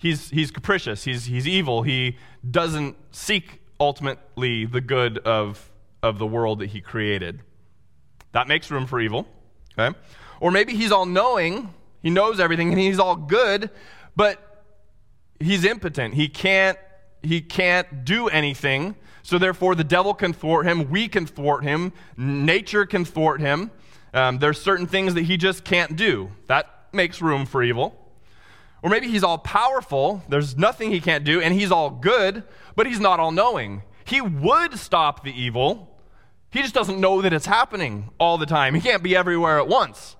[0.00, 2.16] he's, he's capricious, he's, he's evil, he
[2.48, 5.70] doesn't seek ultimately the good of,
[6.02, 7.40] of the world that he created.
[8.32, 9.26] That makes room for evil.
[9.78, 9.96] Okay?
[10.40, 13.70] Or maybe he's all knowing, he knows everything, and he's all good,
[14.16, 14.64] but
[15.38, 16.14] he's impotent.
[16.14, 16.78] He can't,
[17.22, 18.96] he can't do anything.
[19.22, 23.70] So therefore, the devil can thwart him, we can thwart him, nature can thwart him.
[24.14, 26.32] Um, there's certain things that he just can't do.
[26.46, 27.96] That makes room for evil.
[28.82, 32.44] Or maybe he's all powerful, there's nothing he can't do, and he's all good,
[32.76, 33.82] but he's not all knowing.
[34.04, 35.89] He would stop the evil,
[36.50, 38.74] he just doesn't know that it's happening all the time.
[38.74, 40.16] He can't be everywhere at once.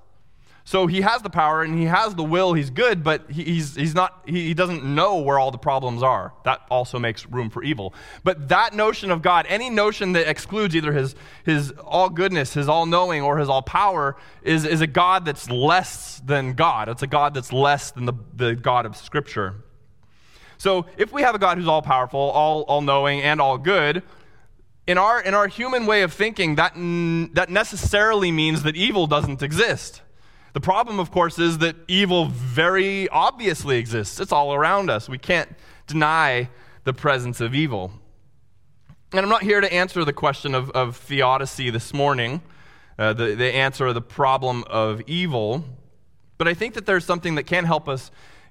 [0.71, 3.93] So he has the power and he has the will, he's good, but he's, he's
[3.93, 6.33] not, he doesn't know where all the problems are.
[6.45, 7.93] That also makes room for evil.
[8.23, 12.69] But that notion of God, any notion that excludes either his, his all goodness, his
[12.69, 16.89] all knowing, or his all power, is, is a God that's less than God.
[16.89, 19.57] It's a God that's less than the, the God of Scripture.
[20.57, 24.05] So if we have a God who's all powerful, all, all knowing, and all good,
[24.91, 26.75] in our, in our human way of thinking, that,
[27.35, 30.03] that necessarily means that evil doesn't exist.
[30.53, 34.19] The problem, of course, is that evil very obviously exists.
[34.19, 35.09] It's all around us.
[35.09, 35.49] We can't
[35.87, 36.49] deny
[36.83, 37.93] the presence of evil.
[39.13, 42.43] And I'm not here to answer the question of, of theodicy this morning,
[42.99, 45.65] uh, the, the answer of the problem of evil,
[46.37, 48.11] but I think that there's something that can help us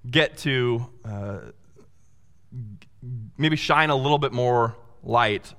[0.10, 1.40] get to uh,
[3.38, 5.54] maybe shine a little bit more light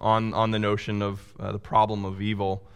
[0.00, 2.66] on, on the notion of uh, the problem of evil.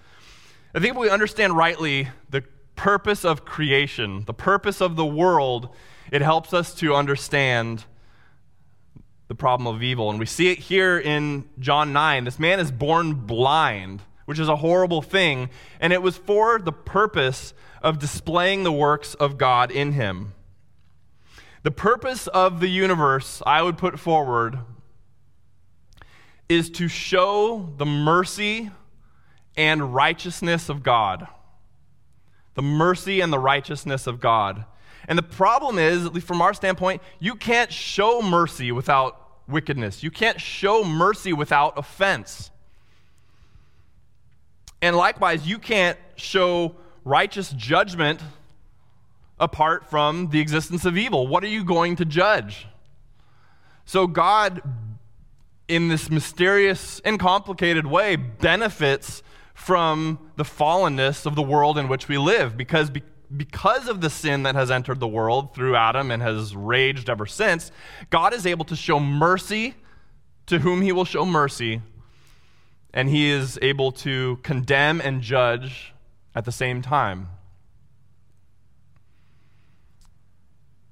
[0.74, 2.42] I think if we understand rightly the
[2.76, 5.68] purpose of creation, the purpose of the world,
[6.11, 7.85] it helps us to understand
[9.28, 10.11] the problem of evil.
[10.11, 12.24] And we see it here in John 9.
[12.24, 15.48] This man is born blind, which is a horrible thing,
[15.80, 20.35] and it was for the purpose of displaying the works of God in him.
[21.62, 24.58] The purpose of the universe, I would put forward,
[26.53, 28.71] is to show the mercy
[29.57, 31.27] and righteousness of God
[32.55, 34.65] the mercy and the righteousness of God.
[35.09, 40.03] And the problem is, at least from our standpoint, you can't show mercy without wickedness.
[40.03, 42.51] You can't show mercy without offense.
[44.81, 48.21] And likewise, you can't show righteous judgment
[49.41, 51.27] apart from the existence of evil.
[51.27, 52.67] What are you going to judge?
[53.85, 54.62] So, God,
[55.72, 59.22] in this mysterious and complicated way, benefits
[59.54, 63.02] from the fallenness of the world in which we live because be-
[63.35, 67.24] because of the sin that has entered the world through Adam and has raged ever
[67.24, 67.72] since,
[68.11, 69.74] God is able to show mercy
[70.44, 71.80] to whom he will show mercy,
[72.92, 75.94] and he is able to condemn and judge
[76.35, 77.28] at the same time.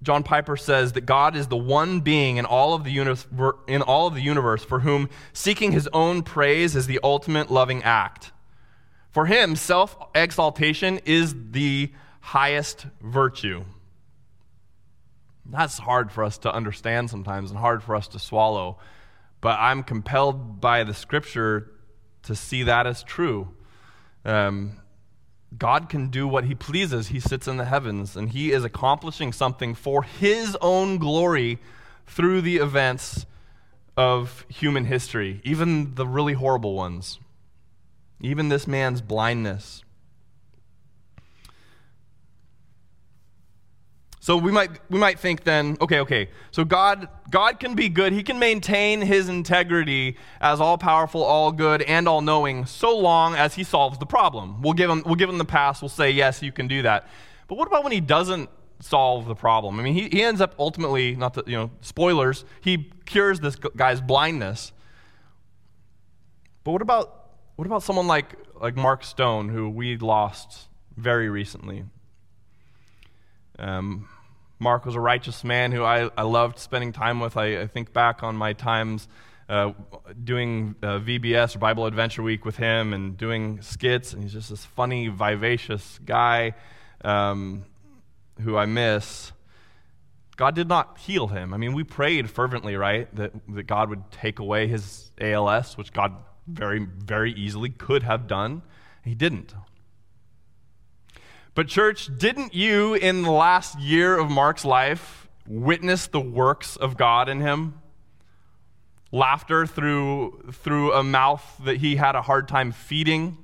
[0.02, 3.26] John Piper says that God is the one being in all of the universe,
[3.66, 7.82] in all of the universe for whom seeking his own praise is the ultimate loving
[7.82, 8.32] act.
[9.10, 13.64] For him, self exaltation is the highest virtue.
[15.44, 18.78] That's hard for us to understand sometimes and hard for us to swallow,
[19.40, 21.72] but I'm compelled by the scripture
[22.22, 23.48] to see that as true.
[24.24, 24.79] Um,
[25.56, 27.08] God can do what he pleases.
[27.08, 31.58] He sits in the heavens, and he is accomplishing something for his own glory
[32.06, 33.26] through the events
[33.96, 37.18] of human history, even the really horrible ones
[38.20, 39.82] even this man's blindness.
[44.22, 48.12] So we might, we might think then, okay, okay, so God, God can be good.
[48.12, 53.34] He can maintain his integrity as all powerful, all good, and all knowing so long
[53.34, 54.60] as he solves the problem.
[54.60, 55.80] We'll give him, we'll give him the pass.
[55.80, 57.08] We'll say, yes, you can do that.
[57.48, 59.80] But what about when he doesn't solve the problem?
[59.80, 63.56] I mean, he, he ends up ultimately, not the, you know, spoilers, he cures this
[63.56, 64.72] guy's blindness.
[66.62, 71.84] But what about, what about someone like, like Mark Stone, who we lost very recently?
[73.60, 74.08] Um,
[74.58, 77.36] Mark was a righteous man who I, I loved spending time with.
[77.36, 79.08] I, I think back on my times
[79.48, 79.72] uh,
[80.22, 84.50] doing uh, VBS or Bible Adventure Week with him and doing skits, and he's just
[84.50, 86.54] this funny, vivacious guy
[87.04, 87.64] um,
[88.42, 89.32] who I miss.
[90.36, 91.52] God did not heal him.
[91.52, 95.92] I mean, we prayed fervently, right, that, that God would take away his ALS, which
[95.92, 96.14] God
[96.46, 98.62] very, very easily could have done.
[99.04, 99.54] He didn't.
[101.60, 106.96] But, church, didn't you in the last year of Mark's life witness the works of
[106.96, 107.82] God in him?
[109.12, 113.36] Laughter through, through a mouth that he had a hard time feeding.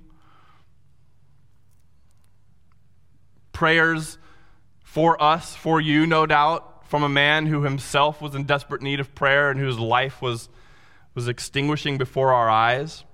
[3.53, 4.17] Prayers
[4.83, 8.99] for us, for you, no doubt from a man who himself was in desperate need
[8.99, 10.49] of prayer and whose life was,
[11.15, 13.05] was extinguishing before our eyes.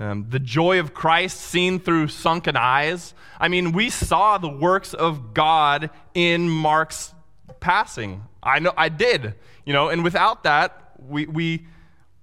[0.00, 3.14] Um, the joy of Christ seen through sunken eyes.
[3.38, 7.14] I mean, we saw the works of God in Mark's
[7.60, 8.24] passing.
[8.42, 11.66] I know I did, you know, and without that, we, we,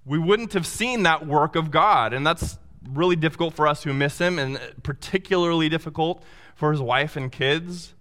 [0.05, 2.13] we wouldn't have seen that work of God.
[2.13, 2.57] And that's
[2.89, 6.23] really difficult for us who miss him, and particularly difficult
[6.55, 7.93] for his wife and kids.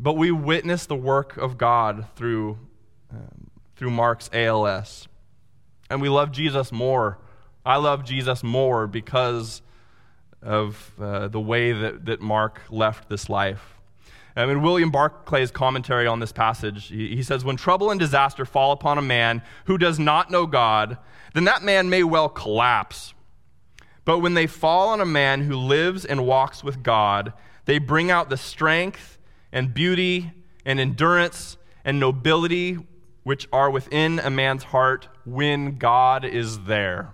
[0.00, 2.58] But we witness the work of God through,
[3.10, 5.06] um, through Mark's ALS.
[5.90, 7.18] And we love Jesus more.
[7.68, 9.60] I love Jesus more because
[10.40, 13.78] of uh, the way that, that Mark left this life.
[14.34, 18.46] Um, in William Barclay's commentary on this passage, he, he says, When trouble and disaster
[18.46, 20.96] fall upon a man who does not know God,
[21.34, 23.12] then that man may well collapse.
[24.06, 27.34] But when they fall on a man who lives and walks with God,
[27.66, 29.18] they bring out the strength
[29.52, 30.32] and beauty
[30.64, 32.78] and endurance and nobility
[33.24, 37.12] which are within a man's heart when God is there.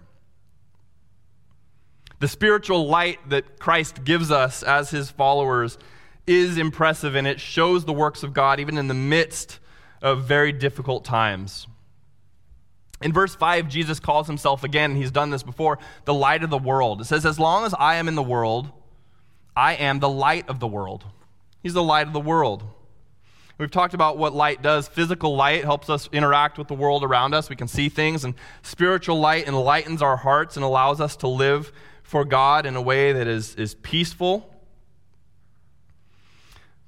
[2.20, 5.78] The spiritual light that Christ gives us as his followers
[6.26, 9.58] is impressive and it shows the works of God even in the midst
[10.00, 11.66] of very difficult times.
[13.02, 16.58] In verse 5, Jesus calls himself again, he's done this before, the light of the
[16.58, 17.00] world.
[17.00, 18.70] It says, As long as I am in the world,
[19.56, 21.04] I am the light of the world.
[21.62, 22.62] He's the light of the world.
[23.58, 24.88] We've talked about what light does.
[24.88, 27.48] Physical light helps us interact with the world around us.
[27.48, 28.24] We can see things.
[28.24, 31.72] And spiritual light enlightens our hearts and allows us to live
[32.04, 34.48] for God in a way that is, is peaceful.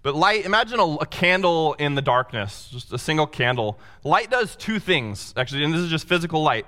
[0.02, 3.80] But light, imagine a, a candle in the darkness, just a single candle.
[4.04, 6.66] Light does two things, actually, and this is just physical light.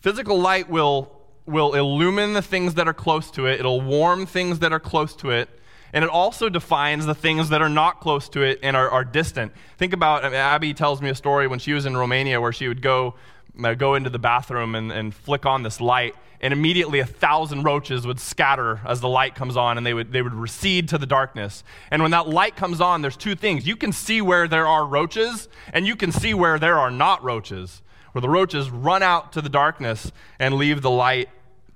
[0.00, 4.58] Physical light will, will illumine the things that are close to it, it'll warm things
[4.58, 5.48] that are close to it
[5.92, 9.04] and it also defines the things that are not close to it and are, are
[9.04, 9.52] distant.
[9.76, 12.52] Think about, I mean, Abby tells me a story when she was in Romania where
[12.52, 13.14] she would go,
[13.62, 17.62] uh, go into the bathroom and, and flick on this light, and immediately a thousand
[17.62, 20.98] roaches would scatter as the light comes on and they would, they would recede to
[20.98, 21.62] the darkness.
[21.90, 23.66] And when that light comes on, there's two things.
[23.66, 27.22] You can see where there are roaches, and you can see where there are not
[27.22, 31.28] roaches, where the roaches run out to the darkness and leave the light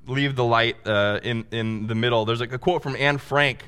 [0.09, 2.25] leave the light uh, in, in the middle.
[2.25, 3.65] There's a, a quote from Anne Frank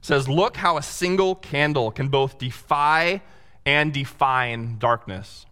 [0.00, 3.22] says, Look how a single candle can both defy
[3.64, 5.45] and define darkness.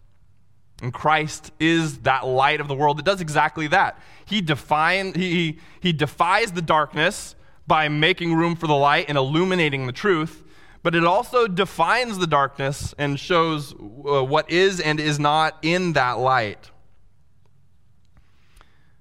[0.83, 3.99] And Christ is that light of the world that does exactly that.
[4.27, 7.35] He, define, he, he defies the darkness
[7.67, 10.45] by making room for the light and illuminating the truth,
[10.83, 15.95] but it also defines the darkness and shows uh, what is and is not in
[15.95, 16.71] that light.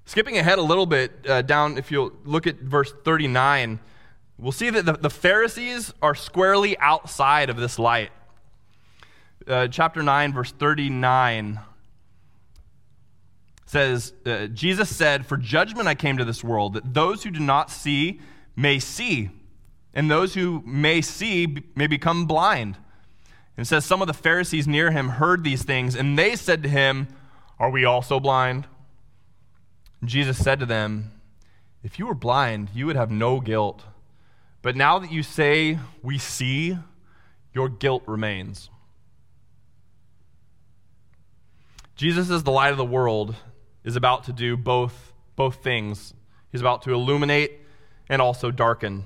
[0.05, 3.79] Skipping ahead a little bit uh, down, if you look at verse 39,
[4.37, 8.11] we'll see that the, the Pharisees are squarely outside of this light.
[9.47, 11.59] Uh, chapter 9, verse 39
[13.65, 17.39] says, uh, Jesus said, For judgment I came to this world, that those who do
[17.39, 18.21] not see
[18.55, 19.31] may see,
[19.93, 22.77] and those who may see may become blind.
[23.57, 26.69] And says, Some of the Pharisees near him heard these things, and they said to
[26.69, 27.07] him,
[27.59, 28.67] Are we also blind?
[30.05, 31.11] Jesus said to them,
[31.83, 33.83] If you were blind, you would have no guilt.
[34.61, 36.77] But now that you say we see,
[37.53, 38.69] your guilt remains.
[41.95, 43.35] Jesus, is the light of the world,
[43.83, 46.13] is about to do both, both things.
[46.51, 47.59] He's about to illuminate
[48.09, 49.05] and also darken.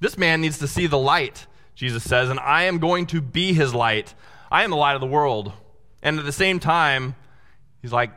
[0.00, 3.52] This man needs to see the light, Jesus says, and I am going to be
[3.52, 4.14] his light.
[4.50, 5.52] I am the light of the world.
[6.02, 7.14] And at the same time,
[7.82, 8.10] he's like,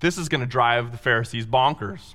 [0.00, 2.14] this is going to drive the Pharisees bonkers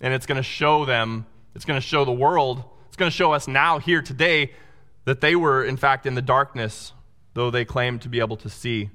[0.00, 3.16] and it's going to show them, it's going to show the world, it's going to
[3.16, 4.52] show us now, here today,
[5.04, 6.92] that they were, in fact, in the darkness,
[7.34, 8.90] though they claim to be able to see.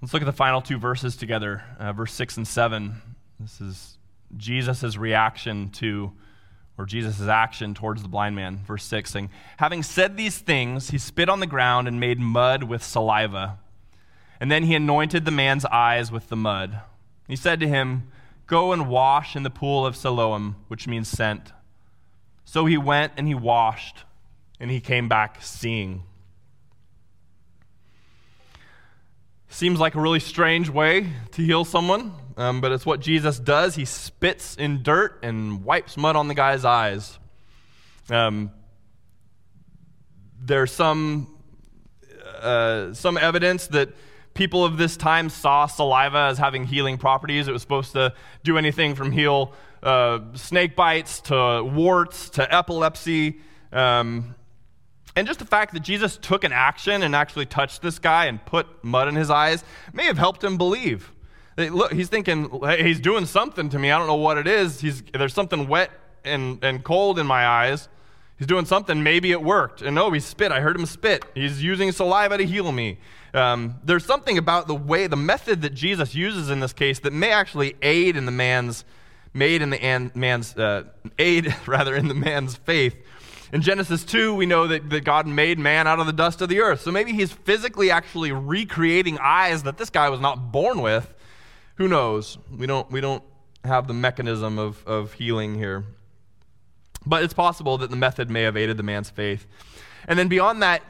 [0.00, 2.94] Let's look at the final two verses together, uh, verse 6 and 7.
[3.38, 3.98] This is
[4.36, 6.12] Jesus' reaction to,
[6.78, 8.60] or Jesus' action towards the blind man.
[8.66, 12.62] Verse 6 saying, Having said these things, he spit on the ground and made mud
[12.62, 13.58] with saliva.
[14.40, 16.80] And then he anointed the man's eyes with the mud.
[17.28, 18.10] He said to him,
[18.46, 21.52] Go and wash in the pool of Siloam, which means sent.
[22.44, 24.04] So he went and he washed,
[24.58, 26.02] and he came back seeing.
[29.52, 33.74] Seems like a really strange way to heal someone, um, but it's what Jesus does.
[33.74, 37.18] He spits in dirt and wipes mud on the guy's eyes.
[38.08, 38.52] Um,
[40.40, 41.36] there's some
[42.40, 43.88] uh, some evidence that
[44.34, 47.48] people of this time saw saliva as having healing properties.
[47.48, 53.40] It was supposed to do anything from heal uh, snake bites to warts to epilepsy.
[53.72, 54.36] Um,
[55.16, 58.44] and just the fact that Jesus took an action and actually touched this guy and
[58.44, 61.12] put mud in his eyes may have helped him believe.
[61.56, 63.90] Look, he's thinking, hey, he's doing something to me.
[63.90, 64.80] I don't know what it is.
[64.80, 65.90] He's, there's something wet
[66.24, 67.88] and, and cold in my eyes.
[68.38, 69.02] He's doing something.
[69.02, 69.82] Maybe it worked.
[69.82, 70.52] And no, he spit.
[70.52, 71.24] I heard him spit.
[71.34, 72.98] He's using saliva to heal me.
[73.34, 77.12] Um, there's something about the way, the method that Jesus uses in this case that
[77.12, 78.84] may actually aid in the man's,
[79.34, 80.84] made in the man's, uh,
[81.18, 82.96] aid rather in the man's faith
[83.52, 86.48] in Genesis 2, we know that, that God made man out of the dust of
[86.48, 86.82] the earth.
[86.82, 91.12] So maybe he's physically actually recreating eyes that this guy was not born with.
[91.76, 92.38] Who knows?
[92.56, 93.24] We don't, we don't
[93.64, 95.84] have the mechanism of, of healing here.
[97.04, 99.46] But it's possible that the method may have aided the man's faith.
[100.06, 100.82] And then beyond that,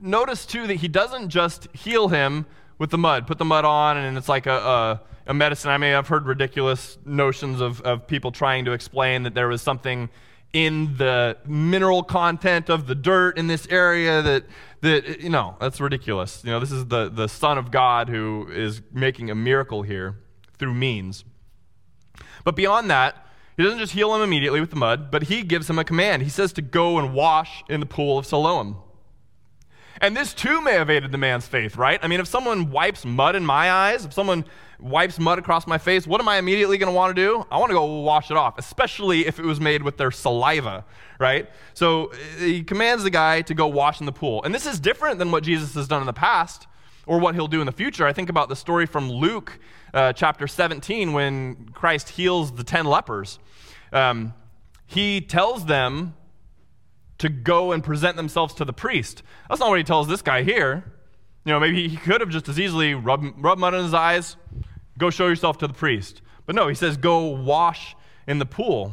[0.00, 2.46] notice too that he doesn't just heal him
[2.78, 5.70] with the mud, put the mud on, and it's like a, a, a medicine.
[5.70, 9.62] I mean, I've heard ridiculous notions of, of people trying to explain that there was
[9.62, 10.08] something
[10.56, 14.44] in the mineral content of the dirt in this area that
[14.80, 16.42] that you know that's ridiculous.
[16.44, 20.16] You know this is the the son of god who is making a miracle here
[20.58, 21.26] through means.
[22.42, 23.26] But beyond that
[23.58, 26.22] he doesn't just heal him immediately with the mud but he gives him a command.
[26.22, 28.78] He says to go and wash in the pool of siloam
[30.00, 33.04] and this too may have aided the man's faith right i mean if someone wipes
[33.04, 34.44] mud in my eyes if someone
[34.78, 37.46] wipes mud across my face, what am I immediately going to want to do?
[37.50, 40.84] I want to go wash it off, especially if it was made with their saliva,
[41.18, 41.48] right?
[41.74, 44.42] So he commands the guy to go wash in the pool.
[44.44, 46.66] And this is different than what Jesus has done in the past
[47.06, 48.06] or what he'll do in the future.
[48.06, 49.58] I think about the story from Luke
[49.94, 53.38] uh, chapter 17 when Christ heals the 10 lepers.
[53.92, 54.34] Um,
[54.86, 56.14] he tells them
[57.18, 59.22] to go and present themselves to the priest.
[59.48, 60.84] That's not what he tells this guy here.
[61.44, 64.36] You know, maybe he could have just as easily rubbed, rubbed mud in his eyes,
[64.98, 66.20] go show yourself to the priest.
[66.44, 67.96] But no, he says, go wash
[68.26, 68.92] in the pool.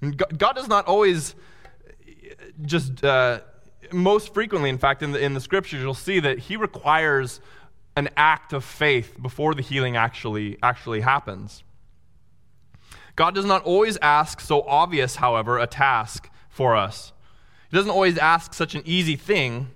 [0.00, 1.34] God does not always
[2.62, 3.40] just, uh,
[3.92, 7.40] most frequently, in fact, in the, in the scriptures, you'll see that he requires
[7.96, 11.64] an act of faith before the healing actually, actually happens.
[13.16, 17.12] God does not always ask so obvious, however, a task for us.
[17.70, 19.68] He doesn't always ask such an easy thing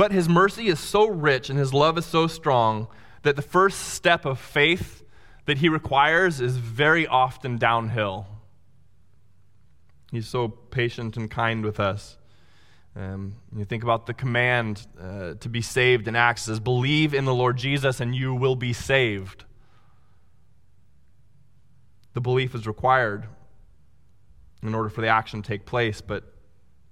[0.00, 2.88] but his mercy is so rich and his love is so strong
[3.20, 5.04] that the first step of faith
[5.44, 8.26] that he requires is very often downhill.
[10.10, 12.16] He's so patient and kind with us.
[12.96, 17.26] Um, you think about the command uh, to be saved in Acts says, Believe in
[17.26, 19.44] the Lord Jesus and you will be saved.
[22.14, 23.26] The belief is required
[24.62, 26.24] in order for the action to take place, but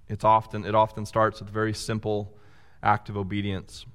[0.07, 2.35] it's often, it often starts with a very simple
[2.81, 3.85] act of obedience.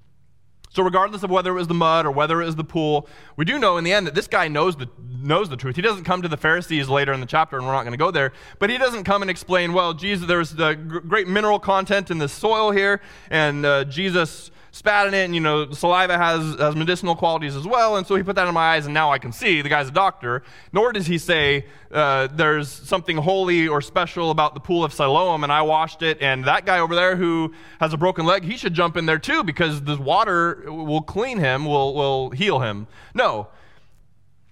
[0.75, 3.45] So, regardless of whether it was the mud or whether it was the pool, we
[3.45, 5.77] do know in the end that this guy knows the, knows the truth.
[5.77, 7.97] He doesn't come to the Pharisees later in the chapter, and we're not going to
[7.97, 12.11] go there, but he doesn't come and explain, well, Jesus, there's the great mineral content
[12.11, 13.01] in the soil here,
[13.31, 17.65] and uh, Jesus spat in it, and you know, saliva has, has medicinal qualities as
[17.65, 19.63] well, and so he put that in my eyes, and now I can see.
[19.63, 20.43] The guy's a doctor.
[20.73, 25.45] Nor does he say uh, there's something holy or special about the pool of Siloam,
[25.45, 28.57] and I washed it, and that guy over there who has a broken leg, he
[28.57, 32.89] should jump in there too, because this water will clean him, will, will heal him.
[33.15, 33.47] No.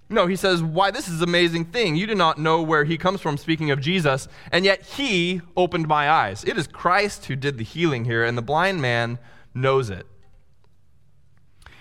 [0.08, 1.96] No, he says, Why, this is an amazing thing.
[1.96, 5.88] You do not know where he comes from, speaking of Jesus, and yet he opened
[5.88, 6.44] my eyes.
[6.44, 9.18] It is Christ who did the healing here, and the blind man
[9.52, 10.06] knows it.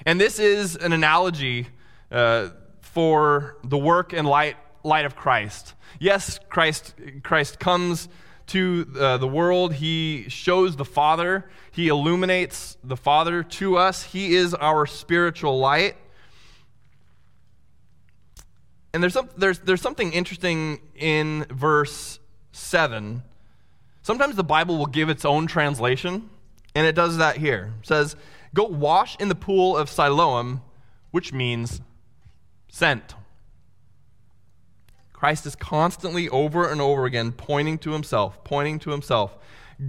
[0.06, 1.68] And this is an analogy
[2.12, 2.49] uh,
[2.82, 5.74] for the work and light, light of Christ.
[5.99, 6.93] Yes, Christ,
[7.24, 8.10] Christ comes
[8.47, 9.74] to uh, the world.
[9.74, 11.49] He shows the Father.
[11.72, 14.04] He illuminates the Father to us.
[14.04, 15.95] He is our spiritual light.
[18.93, 22.20] And there's, some, there's, there's something interesting in verse
[22.52, 23.24] 7.
[24.02, 26.30] Sometimes the Bible will give its own translation,
[26.76, 27.74] and it does that here.
[27.82, 28.16] It says,
[28.54, 30.62] Go wash in the pool of Siloam,
[31.12, 31.82] which means
[32.70, 33.16] sent.
[35.14, 39.38] Christ is constantly over and over again pointing to himself, pointing to himself.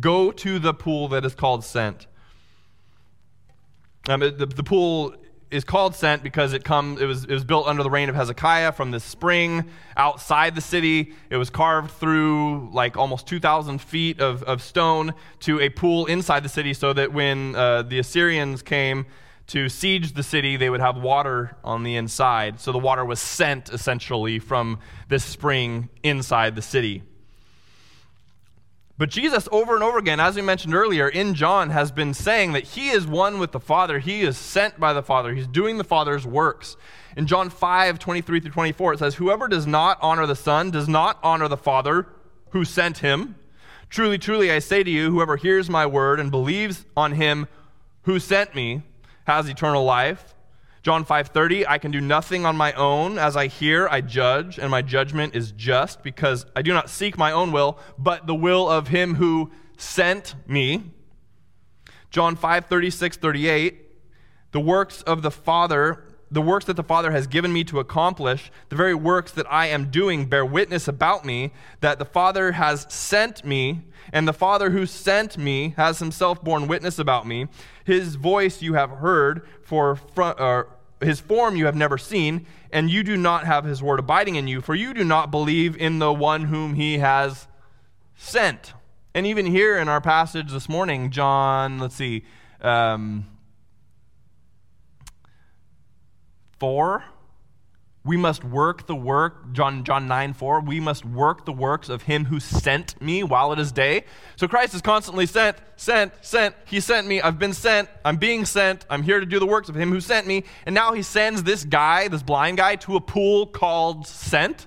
[0.01, 2.07] Go to the pool that is called sent.
[4.09, 5.15] Um, the, the pool
[5.53, 8.15] is called sent because it comes it was, it was built under the reign of
[8.15, 11.15] hezekiah from this spring outside the city.
[11.31, 16.43] It was carved through like almost 2000 feet of, of stone to a pool inside
[16.43, 19.07] the city so that when uh, the assyrians came
[19.49, 22.59] to siege the city they would have water on the inside.
[22.59, 24.79] So the water was sent essentially from
[25.09, 27.03] this spring inside the city
[28.99, 32.53] but Jesus, over and over again, as we mentioned earlier in John, has been saying
[32.53, 33.99] that he is one with the Father.
[33.99, 35.35] He is sent by the Father.
[35.35, 36.77] He's doing the Father's works.
[37.17, 40.89] In John 5, 23 through 24, it says, Whoever does not honor the Son does
[40.89, 42.07] not honor the Father
[42.51, 43.35] who sent him.
[43.89, 47.49] Truly, truly, I say to you, whoever hears my word and believes on him
[48.03, 48.83] who sent me
[49.27, 50.35] has eternal life
[50.83, 54.71] John 5:30 I can do nothing on my own as I hear I judge and
[54.71, 58.69] my judgment is just because I do not seek my own will but the will
[58.69, 60.91] of him who sent me.
[62.11, 63.79] John 5:36 38
[64.51, 68.51] the works of the Father the works that the Father has given me to accomplish,
[68.71, 72.87] the very works that I am doing, bear witness about me that the Father has
[72.89, 73.83] sent me,
[74.15, 77.49] and the Father who sent me has himself borne witness about me.
[77.85, 80.65] His voice you have heard, for uh,
[81.01, 84.49] his form you have never seen, and you do not have his word abiding in
[84.49, 87.47] you, for you do not believe in the one whom he has
[88.17, 88.73] sent.
[89.15, 92.25] And even here in our passage this morning, John, let's see,
[92.61, 93.27] um,
[96.59, 97.05] 4
[98.05, 102.03] we must work the work, John, John 9 4, we must work the works of
[102.03, 104.05] him who sent me while it is day.
[104.35, 106.57] So Christ is constantly sent, sent, sent.
[106.65, 107.21] He sent me.
[107.21, 107.89] I've been sent.
[108.05, 108.85] I'm being sent.
[108.91, 110.43] I'm here to do the works of him who sent me.
[110.67, 114.67] And now he sends this guy, this blind guy, to a pool called sent.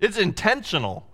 [0.00, 1.06] It's intentional.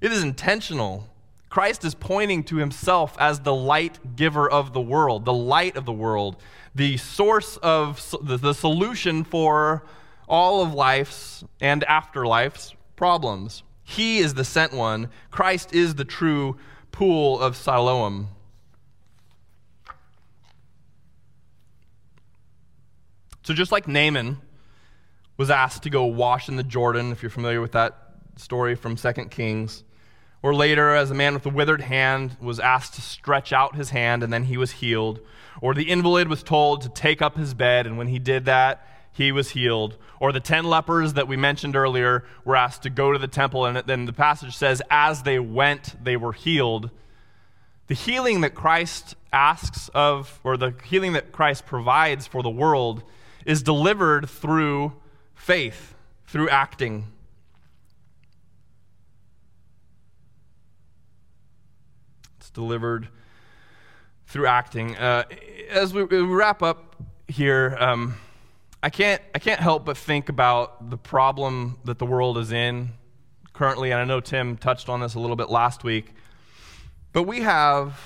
[0.00, 1.08] It is intentional.
[1.50, 5.84] Christ is pointing to himself as the light giver of the world, the light of
[5.84, 6.36] the world,
[6.74, 9.84] the source of the, the solution for
[10.28, 13.62] all of life's and afterlife's problems.
[13.82, 15.10] He is the sent one.
[15.30, 16.56] Christ is the true
[16.90, 18.28] pool of Siloam.
[23.44, 24.38] So, just like Naaman
[25.36, 27.96] was asked to go wash in the Jordan, if you're familiar with that
[28.34, 29.84] story from 2 Kings,
[30.42, 33.90] or later, as a man with a withered hand was asked to stretch out his
[33.90, 35.20] hand and then he was healed,
[35.60, 38.84] or the invalid was told to take up his bed, and when he did that,
[39.16, 39.96] he was healed.
[40.20, 43.64] Or the 10 lepers that we mentioned earlier were asked to go to the temple,
[43.64, 46.90] and then the passage says, as they went, they were healed.
[47.86, 53.02] The healing that Christ asks of, or the healing that Christ provides for the world,
[53.46, 54.92] is delivered through
[55.34, 55.94] faith,
[56.26, 57.06] through acting.
[62.38, 63.08] It's delivered
[64.26, 64.96] through acting.
[64.96, 65.24] Uh,
[65.70, 66.96] as we, we, wrap up
[67.28, 68.16] here, um,
[68.82, 72.90] I can't, I can't help but think about the problem that the world is in
[73.52, 76.12] currently, and I know Tim touched on this a little bit last week,
[77.12, 77.98] but we have,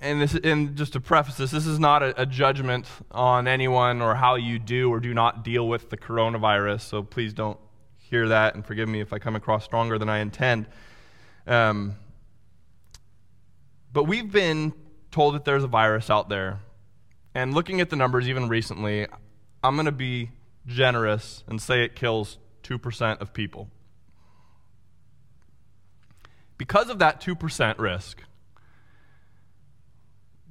[0.00, 4.00] and, this, and just to preface this, this is not a, a judgment on anyone
[4.00, 7.58] or how you do or do not deal with the coronavirus, so please don't
[7.96, 10.66] hear that and forgive me if I come across stronger than I intend.
[11.46, 11.96] Um,
[13.92, 14.72] but we've been
[15.10, 16.60] told that there's a virus out there.
[17.34, 19.06] And looking at the numbers even recently,
[19.62, 20.30] I'm going to be
[20.66, 23.68] generous and say it kills 2% of people.
[26.56, 28.22] Because of that 2% risk,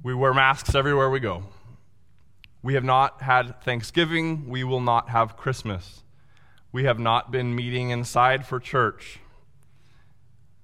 [0.02, 1.44] we wear masks everywhere we go.
[2.62, 4.48] We have not had Thanksgiving.
[4.48, 6.02] We will not have Christmas.
[6.72, 9.20] We have not been meeting inside for church.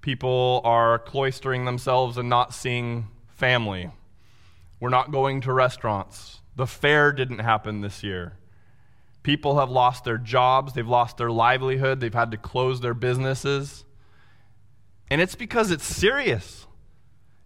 [0.01, 3.91] People are cloistering themselves and not seeing family.
[4.79, 6.41] We're not going to restaurants.
[6.55, 8.37] The fair didn't happen this year.
[9.23, 13.83] People have lost their jobs, they've lost their livelihood, they've had to close their businesses.
[15.09, 16.67] And it's because it's serious.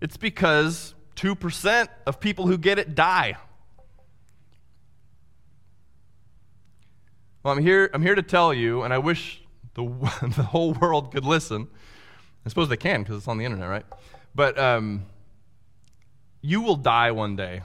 [0.01, 3.37] It's because 2% of people who get it die.
[7.43, 9.41] Well, I'm here, I'm here to tell you, and I wish
[9.73, 9.83] the,
[10.35, 11.67] the whole world could listen.
[12.45, 13.85] I suppose they can because it's on the internet, right?
[14.35, 15.05] But um,
[16.41, 17.61] you will die one day.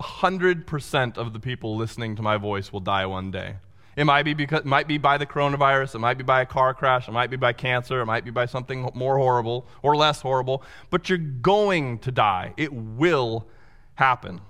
[0.00, 3.56] 100% of the people listening to my voice will die one day.
[3.96, 6.46] It might be, because, it might be by the coronavirus, it might be by a
[6.46, 9.96] car crash, it might be by cancer, it might be by something more horrible or
[9.96, 12.52] less horrible, but you're going to die.
[12.58, 13.48] It will
[13.94, 14.42] happen.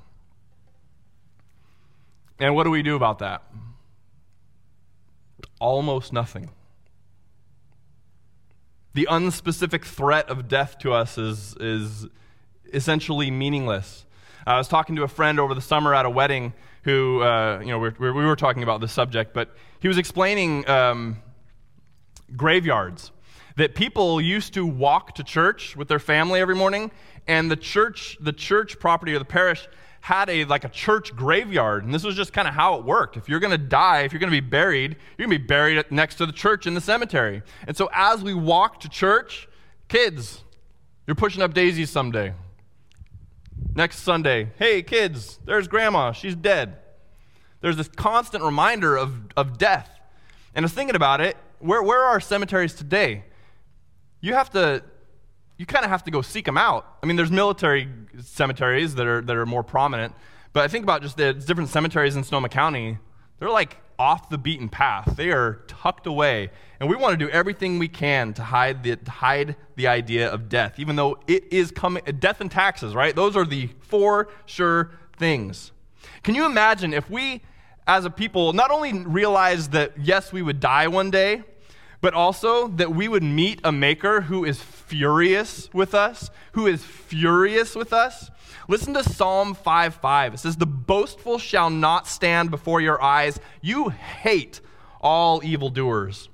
[2.40, 3.44] And what do we do about that?
[5.60, 6.50] Almost nothing.
[8.94, 12.06] The unspecific threat of death to us is, is
[12.72, 14.05] essentially meaningless.
[14.46, 17.66] I was talking to a friend over the summer at a wedding who, uh, you
[17.66, 21.16] know, we, we, were talking about this subject, but he was explaining um,
[22.36, 23.10] graveyards.
[23.56, 26.92] That people used to walk to church with their family every morning,
[27.26, 29.66] and the church, the church property or the parish
[30.00, 33.16] had a like a church graveyard, and this was just kind of how it worked.
[33.16, 35.46] If you're going to die, if you're going to be buried, you're going to be
[35.46, 37.42] buried next to the church in the cemetery.
[37.66, 39.48] And so as we walk to church,
[39.88, 40.44] kids,
[41.06, 42.34] you're pushing up daisies someday.
[43.74, 46.78] Next Sunday, hey kids, there's grandma, she's dead.
[47.60, 49.90] There's this constant reminder of, of death.
[50.54, 53.24] And I was thinking about it, where, where are cemeteries today?
[54.20, 54.82] You have to
[55.58, 56.98] you kind of have to go seek them out.
[57.02, 57.88] I mean, there's military
[58.20, 60.14] cemeteries that are, that are more prominent,
[60.52, 62.98] but I think about just the different cemeteries in Sonoma County.
[63.38, 65.14] They're like off the beaten path.
[65.16, 66.50] They are tucked away.
[66.80, 70.28] And we want to do everything we can to hide the, to hide the idea
[70.30, 73.14] of death, even though it is coming, death and taxes, right?
[73.16, 75.72] Those are the four sure things.
[76.22, 77.42] Can you imagine if we,
[77.86, 81.42] as a people, not only realized that, yes, we would die one day,
[82.00, 86.84] but also that we would meet a maker who is furious with us, who is
[86.84, 88.30] furious with us.
[88.68, 90.34] Listen to Psalm 5 5.
[90.34, 93.38] It says, The boastful shall not stand before your eyes.
[93.60, 94.60] You hate
[95.00, 96.28] all evildoers.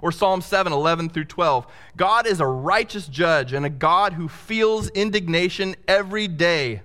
[0.00, 1.66] Or Psalm 7 11 through 12.
[1.96, 6.82] God is a righteous judge and a God who feels indignation every day.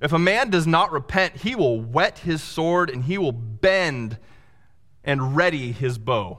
[0.00, 4.18] If a man does not repent, he will whet his sword and he will bend
[5.04, 6.38] and ready his bow.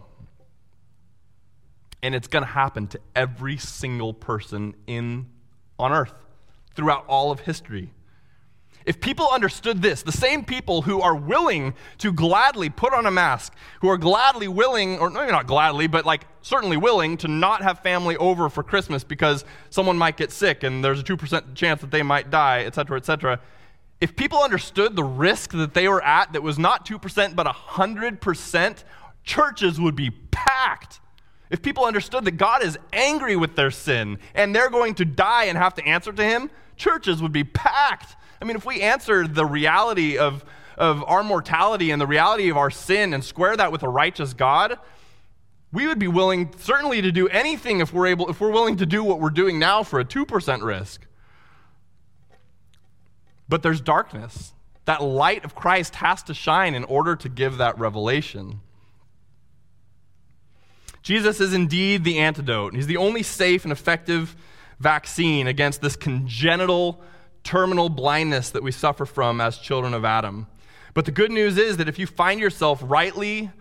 [2.01, 5.27] And it's going to happen to every single person in,
[5.79, 6.13] on earth
[6.75, 7.91] throughout all of history.
[8.85, 13.11] If people understood this, the same people who are willing to gladly put on a
[13.11, 17.61] mask, who are gladly willing, or maybe not gladly, but like certainly willing to not
[17.61, 21.79] have family over for Christmas because someone might get sick and there's a 2% chance
[21.79, 23.39] that they might die, et cetera, et cetera.
[24.01, 28.83] If people understood the risk that they were at that was not 2%, but 100%,
[29.23, 30.99] churches would be packed
[31.53, 35.45] if people understood that God is angry with their sin and they're going to die
[35.45, 36.49] and have to answer to Him,
[36.83, 38.15] churches would be packed.
[38.41, 40.43] I mean, if we answer the reality of,
[40.77, 44.33] of our mortality and the reality of our sin and square that with a righteous
[44.33, 44.77] God,
[45.71, 48.85] we would be willing certainly to do anything if we're able if we're willing to
[48.85, 51.07] do what we're doing now for a 2% risk.
[53.47, 54.53] But there's darkness.
[54.85, 58.59] That light of Christ has to shine in order to give that revelation.
[61.01, 62.75] Jesus is indeed the antidote.
[62.75, 64.35] He's the only safe and effective
[64.83, 67.01] vaccine against this congenital
[67.43, 70.47] terminal blindness that we suffer from as children of Adam.
[70.93, 73.51] But the good news is that if you find yourself rightly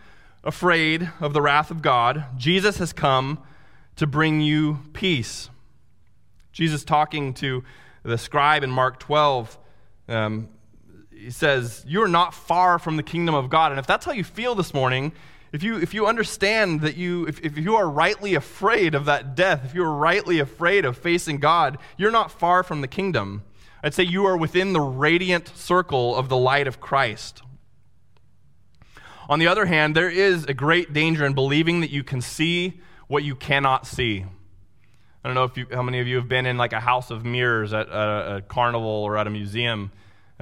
[0.44, 3.40] afraid of the wrath of God, Jesus has come
[3.96, 5.48] to bring you peace.
[6.52, 7.64] Jesus, talking to
[8.02, 9.58] the scribe in Mark 12,
[10.08, 10.48] um,
[11.14, 13.72] he says, You are not far from the kingdom of God.
[13.72, 15.12] And if that's how you feel this morning,
[15.52, 19.34] if you, if you understand that you, if, if you are rightly afraid of that
[19.34, 23.42] death, if you are rightly afraid of facing God, you're not far from the kingdom.
[23.82, 27.42] I'd say you are within the radiant circle of the light of Christ.
[29.28, 32.80] On the other hand, there is a great danger in believing that you can see
[33.06, 34.24] what you cannot see.
[35.24, 37.10] I don't know if you, how many of you have been in like a house
[37.10, 39.92] of mirrors at a, a carnival or at a museum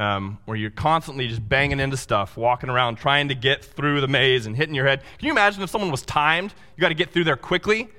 [0.01, 4.09] um, where you're constantly just banging into stuff, walking around trying to get through the
[4.09, 5.03] maze and hitting your head.
[5.19, 6.55] Can you imagine if someone was timed?
[6.75, 7.91] You got to get through there quickly.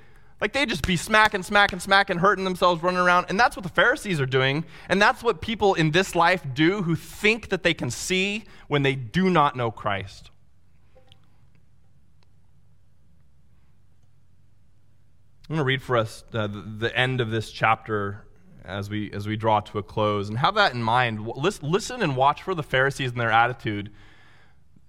[0.41, 3.27] Like they'd just be smacking, smacking, smacking, hurting themselves, running around.
[3.29, 4.65] And that's what the Pharisees are doing.
[4.89, 8.81] And that's what people in this life do who think that they can see when
[8.81, 10.31] they do not know Christ.
[15.47, 18.25] I'm going to read for us uh, the, the end of this chapter
[18.63, 20.29] as we, as we draw to a close.
[20.29, 21.27] And have that in mind.
[21.27, 23.91] Listen and watch for the Pharisees and their attitude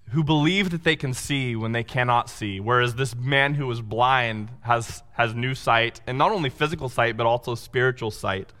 [0.09, 3.81] who believe that they can see when they cannot see, whereas this man who was
[3.81, 8.51] blind has, has new sight, and not only physical sight, but also spiritual sight.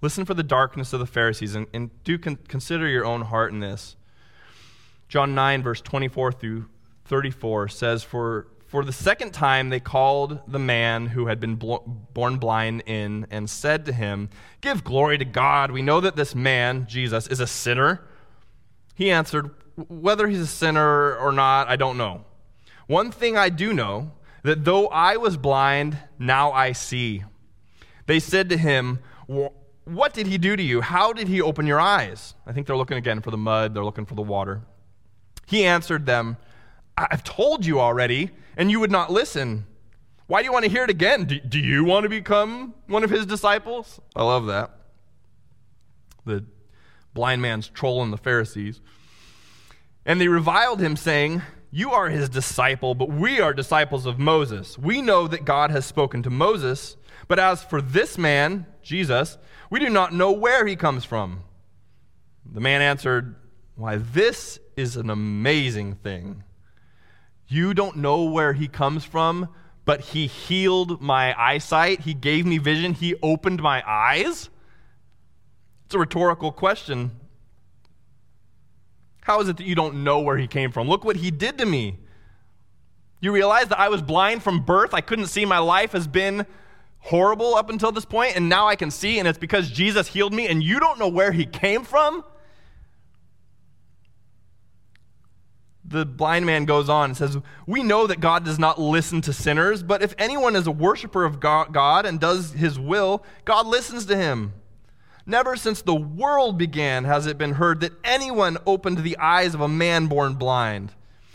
[0.00, 3.52] Listen for the darkness of the Pharisees and, and do con- consider your own heart
[3.52, 3.96] in this.
[5.08, 6.66] John 9, verse 24 through
[7.04, 12.36] 34 says, For for the second time, they called the man who had been born
[12.36, 15.72] blind in and said to him, Give glory to God.
[15.72, 18.06] We know that this man, Jesus, is a sinner.
[18.94, 19.50] He answered,
[19.88, 22.24] Whether he's a sinner or not, I don't know.
[22.86, 24.12] One thing I do know
[24.44, 27.24] that though I was blind, now I see.
[28.06, 30.80] They said to him, What did he do to you?
[30.80, 32.34] How did he open your eyes?
[32.46, 34.60] I think they're looking again for the mud, they're looking for the water.
[35.46, 36.36] He answered them,
[36.96, 38.30] I've told you already,
[38.60, 39.64] and you would not listen.
[40.26, 41.24] Why do you want to hear it again?
[41.24, 43.98] Do, do you want to become one of his disciples?
[44.14, 44.70] I love that.
[46.26, 46.44] The
[47.14, 48.82] blind man's trolling the Pharisees.
[50.04, 51.40] And they reviled him, saying,
[51.70, 54.76] You are his disciple, but we are disciples of Moses.
[54.76, 56.98] We know that God has spoken to Moses,
[57.28, 59.38] but as for this man, Jesus,
[59.70, 61.44] we do not know where he comes from.
[62.44, 63.36] The man answered,
[63.76, 66.44] Why, this is an amazing thing.
[67.52, 69.48] You don't know where he comes from,
[69.84, 72.02] but he healed my eyesight.
[72.02, 72.94] He gave me vision.
[72.94, 74.48] He opened my eyes.
[75.84, 77.10] It's a rhetorical question.
[79.22, 80.88] How is it that you don't know where he came from?
[80.88, 81.98] Look what he did to me.
[83.18, 84.94] You realize that I was blind from birth.
[84.94, 85.44] I couldn't see.
[85.44, 86.46] My life has been
[87.00, 90.32] horrible up until this point, and now I can see, and it's because Jesus healed
[90.32, 92.22] me, and you don't know where he came from?
[95.90, 97.36] The blind man goes on and says,
[97.66, 101.24] We know that God does not listen to sinners, but if anyone is a worshiper
[101.24, 104.54] of God and does his will, God listens to him.
[105.26, 109.60] Never since the world began has it been heard that anyone opened the eyes of
[109.60, 110.92] a man born blind.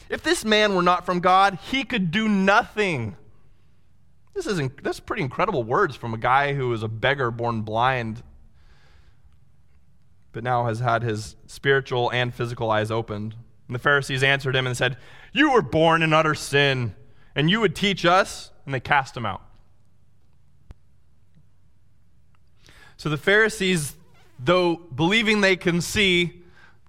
[0.10, 3.18] If this man were not from God, he could do nothing.
[4.34, 8.22] This is that's pretty incredible words from a guy who was a beggar born blind,
[10.32, 13.36] but now has had his spiritual and physical eyes opened.
[13.68, 14.98] And the Pharisees answered him and said,
[15.34, 16.94] You were born in utter sin,
[17.36, 18.52] and you would teach us?
[18.66, 19.42] And they cast him out.
[22.98, 23.96] So the Pharisees,
[24.40, 26.44] though believing they can see,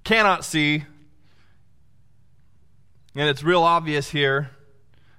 [0.05, 0.85] cannot see.
[3.14, 4.51] And it's real obvious here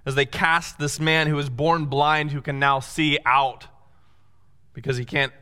[0.05, 3.67] as they cast this man who was born blind, who can now see, out
[4.73, 5.33] because he can't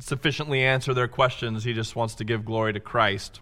[0.00, 1.64] sufficiently answer their questions.
[1.64, 3.40] He just wants to give glory to Christ.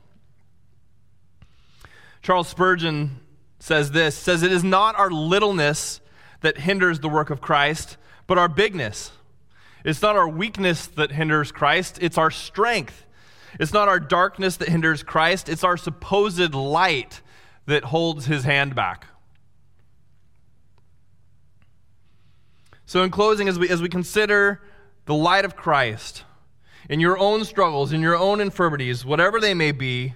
[2.22, 3.20] Charles Spurgeon
[3.60, 6.00] says this says it is not our littleness
[6.40, 7.96] that hinders the work of Christ,
[8.26, 9.10] but our bigness.
[9.84, 13.06] It's not our weakness that hinders Christ, it's our strength.
[13.58, 17.22] It's not our darkness that hinders Christ, it's our supposed light
[17.66, 19.06] that holds his hand back.
[22.86, 24.62] So, in closing, as we, as we consider
[25.04, 26.24] the light of Christ
[26.88, 30.14] in your own struggles, in your own infirmities, whatever they may be,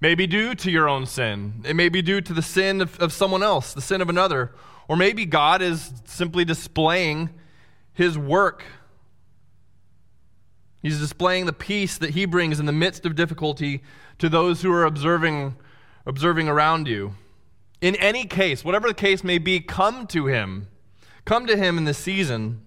[0.00, 1.62] may be due to your own sin.
[1.64, 4.52] It may be due to the sin of, of someone else, the sin of another.
[4.86, 7.30] Or maybe God is simply displaying
[7.92, 8.64] his work.
[10.82, 13.82] He's displaying the peace that he brings in the midst of difficulty
[14.18, 15.56] to those who are observing,
[16.06, 17.14] observing around you.
[17.80, 20.68] In any case, whatever the case may be, come to him.
[21.24, 22.62] Come to him in this season.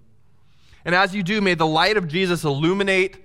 [0.84, 3.24] And as you do, may the light of Jesus illuminate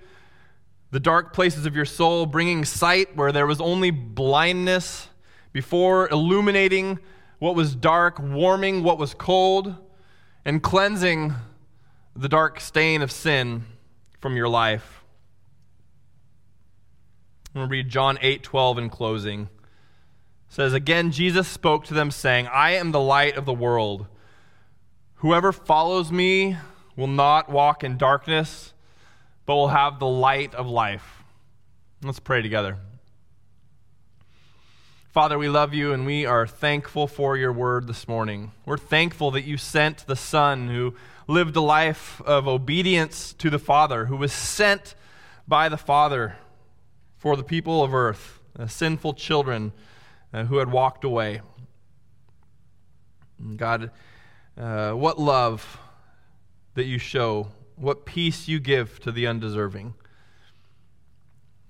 [0.92, 5.10] the dark places of your soul, bringing sight where there was only blindness,
[5.58, 7.00] before illuminating
[7.40, 9.76] what was dark, warming what was cold,
[10.46, 11.34] and cleansing
[12.16, 13.66] the dark stain of sin
[14.20, 15.04] from your life.
[17.48, 19.42] I'm going to read John 8 12 in closing.
[19.42, 19.50] It
[20.50, 24.06] says, Again, Jesus spoke to them, saying, I am the light of the world.
[25.16, 26.58] Whoever follows me
[26.96, 28.74] will not walk in darkness
[29.48, 31.24] but will have the light of life.
[32.04, 32.78] Let's pray together.
[35.10, 38.52] Father, we love you and we are thankful for your word this morning.
[38.66, 40.94] We're thankful that you sent the Son who
[41.28, 44.96] lived a life of obedience to the Father, who was sent
[45.48, 46.36] by the Father
[47.16, 49.72] for the people of earth, uh, sinful children
[50.34, 51.40] uh, who had walked away.
[53.56, 53.92] God,
[54.58, 55.80] uh, what love
[56.74, 57.48] that you show
[57.78, 59.94] what peace you give to the undeserving.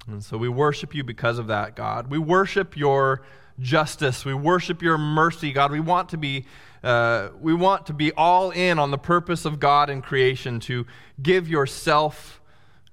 [0.07, 2.09] And so we worship you because of that, God.
[2.09, 3.23] We worship your
[3.59, 4.23] justice.
[4.23, 5.71] We worship your mercy, God.
[5.71, 6.45] We want to be
[6.83, 10.85] uh, we want to be all in on the purpose of God in creation to
[11.21, 12.39] give yourself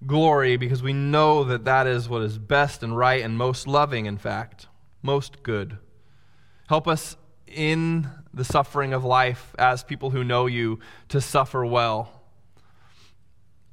[0.07, 4.07] glory because we know that that is what is best and right and most loving,
[4.07, 4.67] in fact,
[5.03, 5.79] most good.
[6.69, 12.24] Help us in the suffering of life as people who know you to suffer well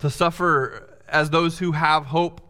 [0.02, 2.41] to suffer as those who have hope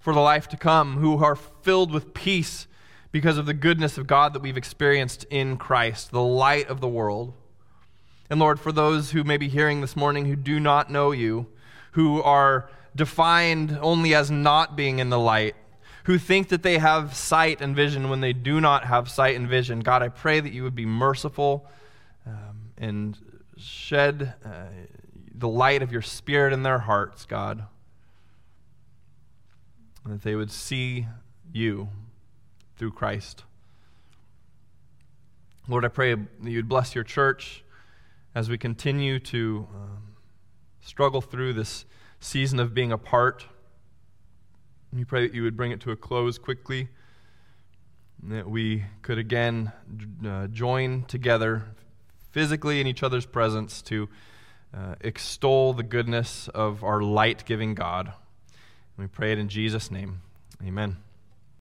[0.00, 2.66] for the life to come, who are filled with peace
[3.12, 6.88] because of the goodness of God that we've experienced in Christ, the light of the
[6.88, 7.34] world.
[8.30, 11.48] And Lord, for those who may be hearing this morning who do not know you,
[11.92, 15.56] who are defined only as not being in the light,
[16.04, 19.48] who think that they have sight and vision when they do not have sight and
[19.48, 21.68] vision, God, I pray that you would be merciful
[22.24, 23.18] um, and
[23.58, 24.34] shed.
[24.44, 24.66] Uh,
[25.40, 27.64] the light of your spirit in their hearts, God.
[30.04, 31.06] And that they would see
[31.50, 31.88] you
[32.76, 33.44] through Christ.
[35.66, 37.64] Lord, I pray that you'd bless your church
[38.34, 40.16] as we continue to um,
[40.80, 41.86] struggle through this
[42.20, 43.46] season of being apart.
[44.92, 46.88] We pray that you would bring it to a close quickly,
[48.24, 49.72] that we could again
[50.26, 51.64] uh, join together
[52.30, 54.08] physically in each other's presence to
[54.74, 58.06] uh, extol the goodness of our light giving God.
[58.06, 60.22] And we pray it in Jesus' name.
[60.64, 60.96] Amen.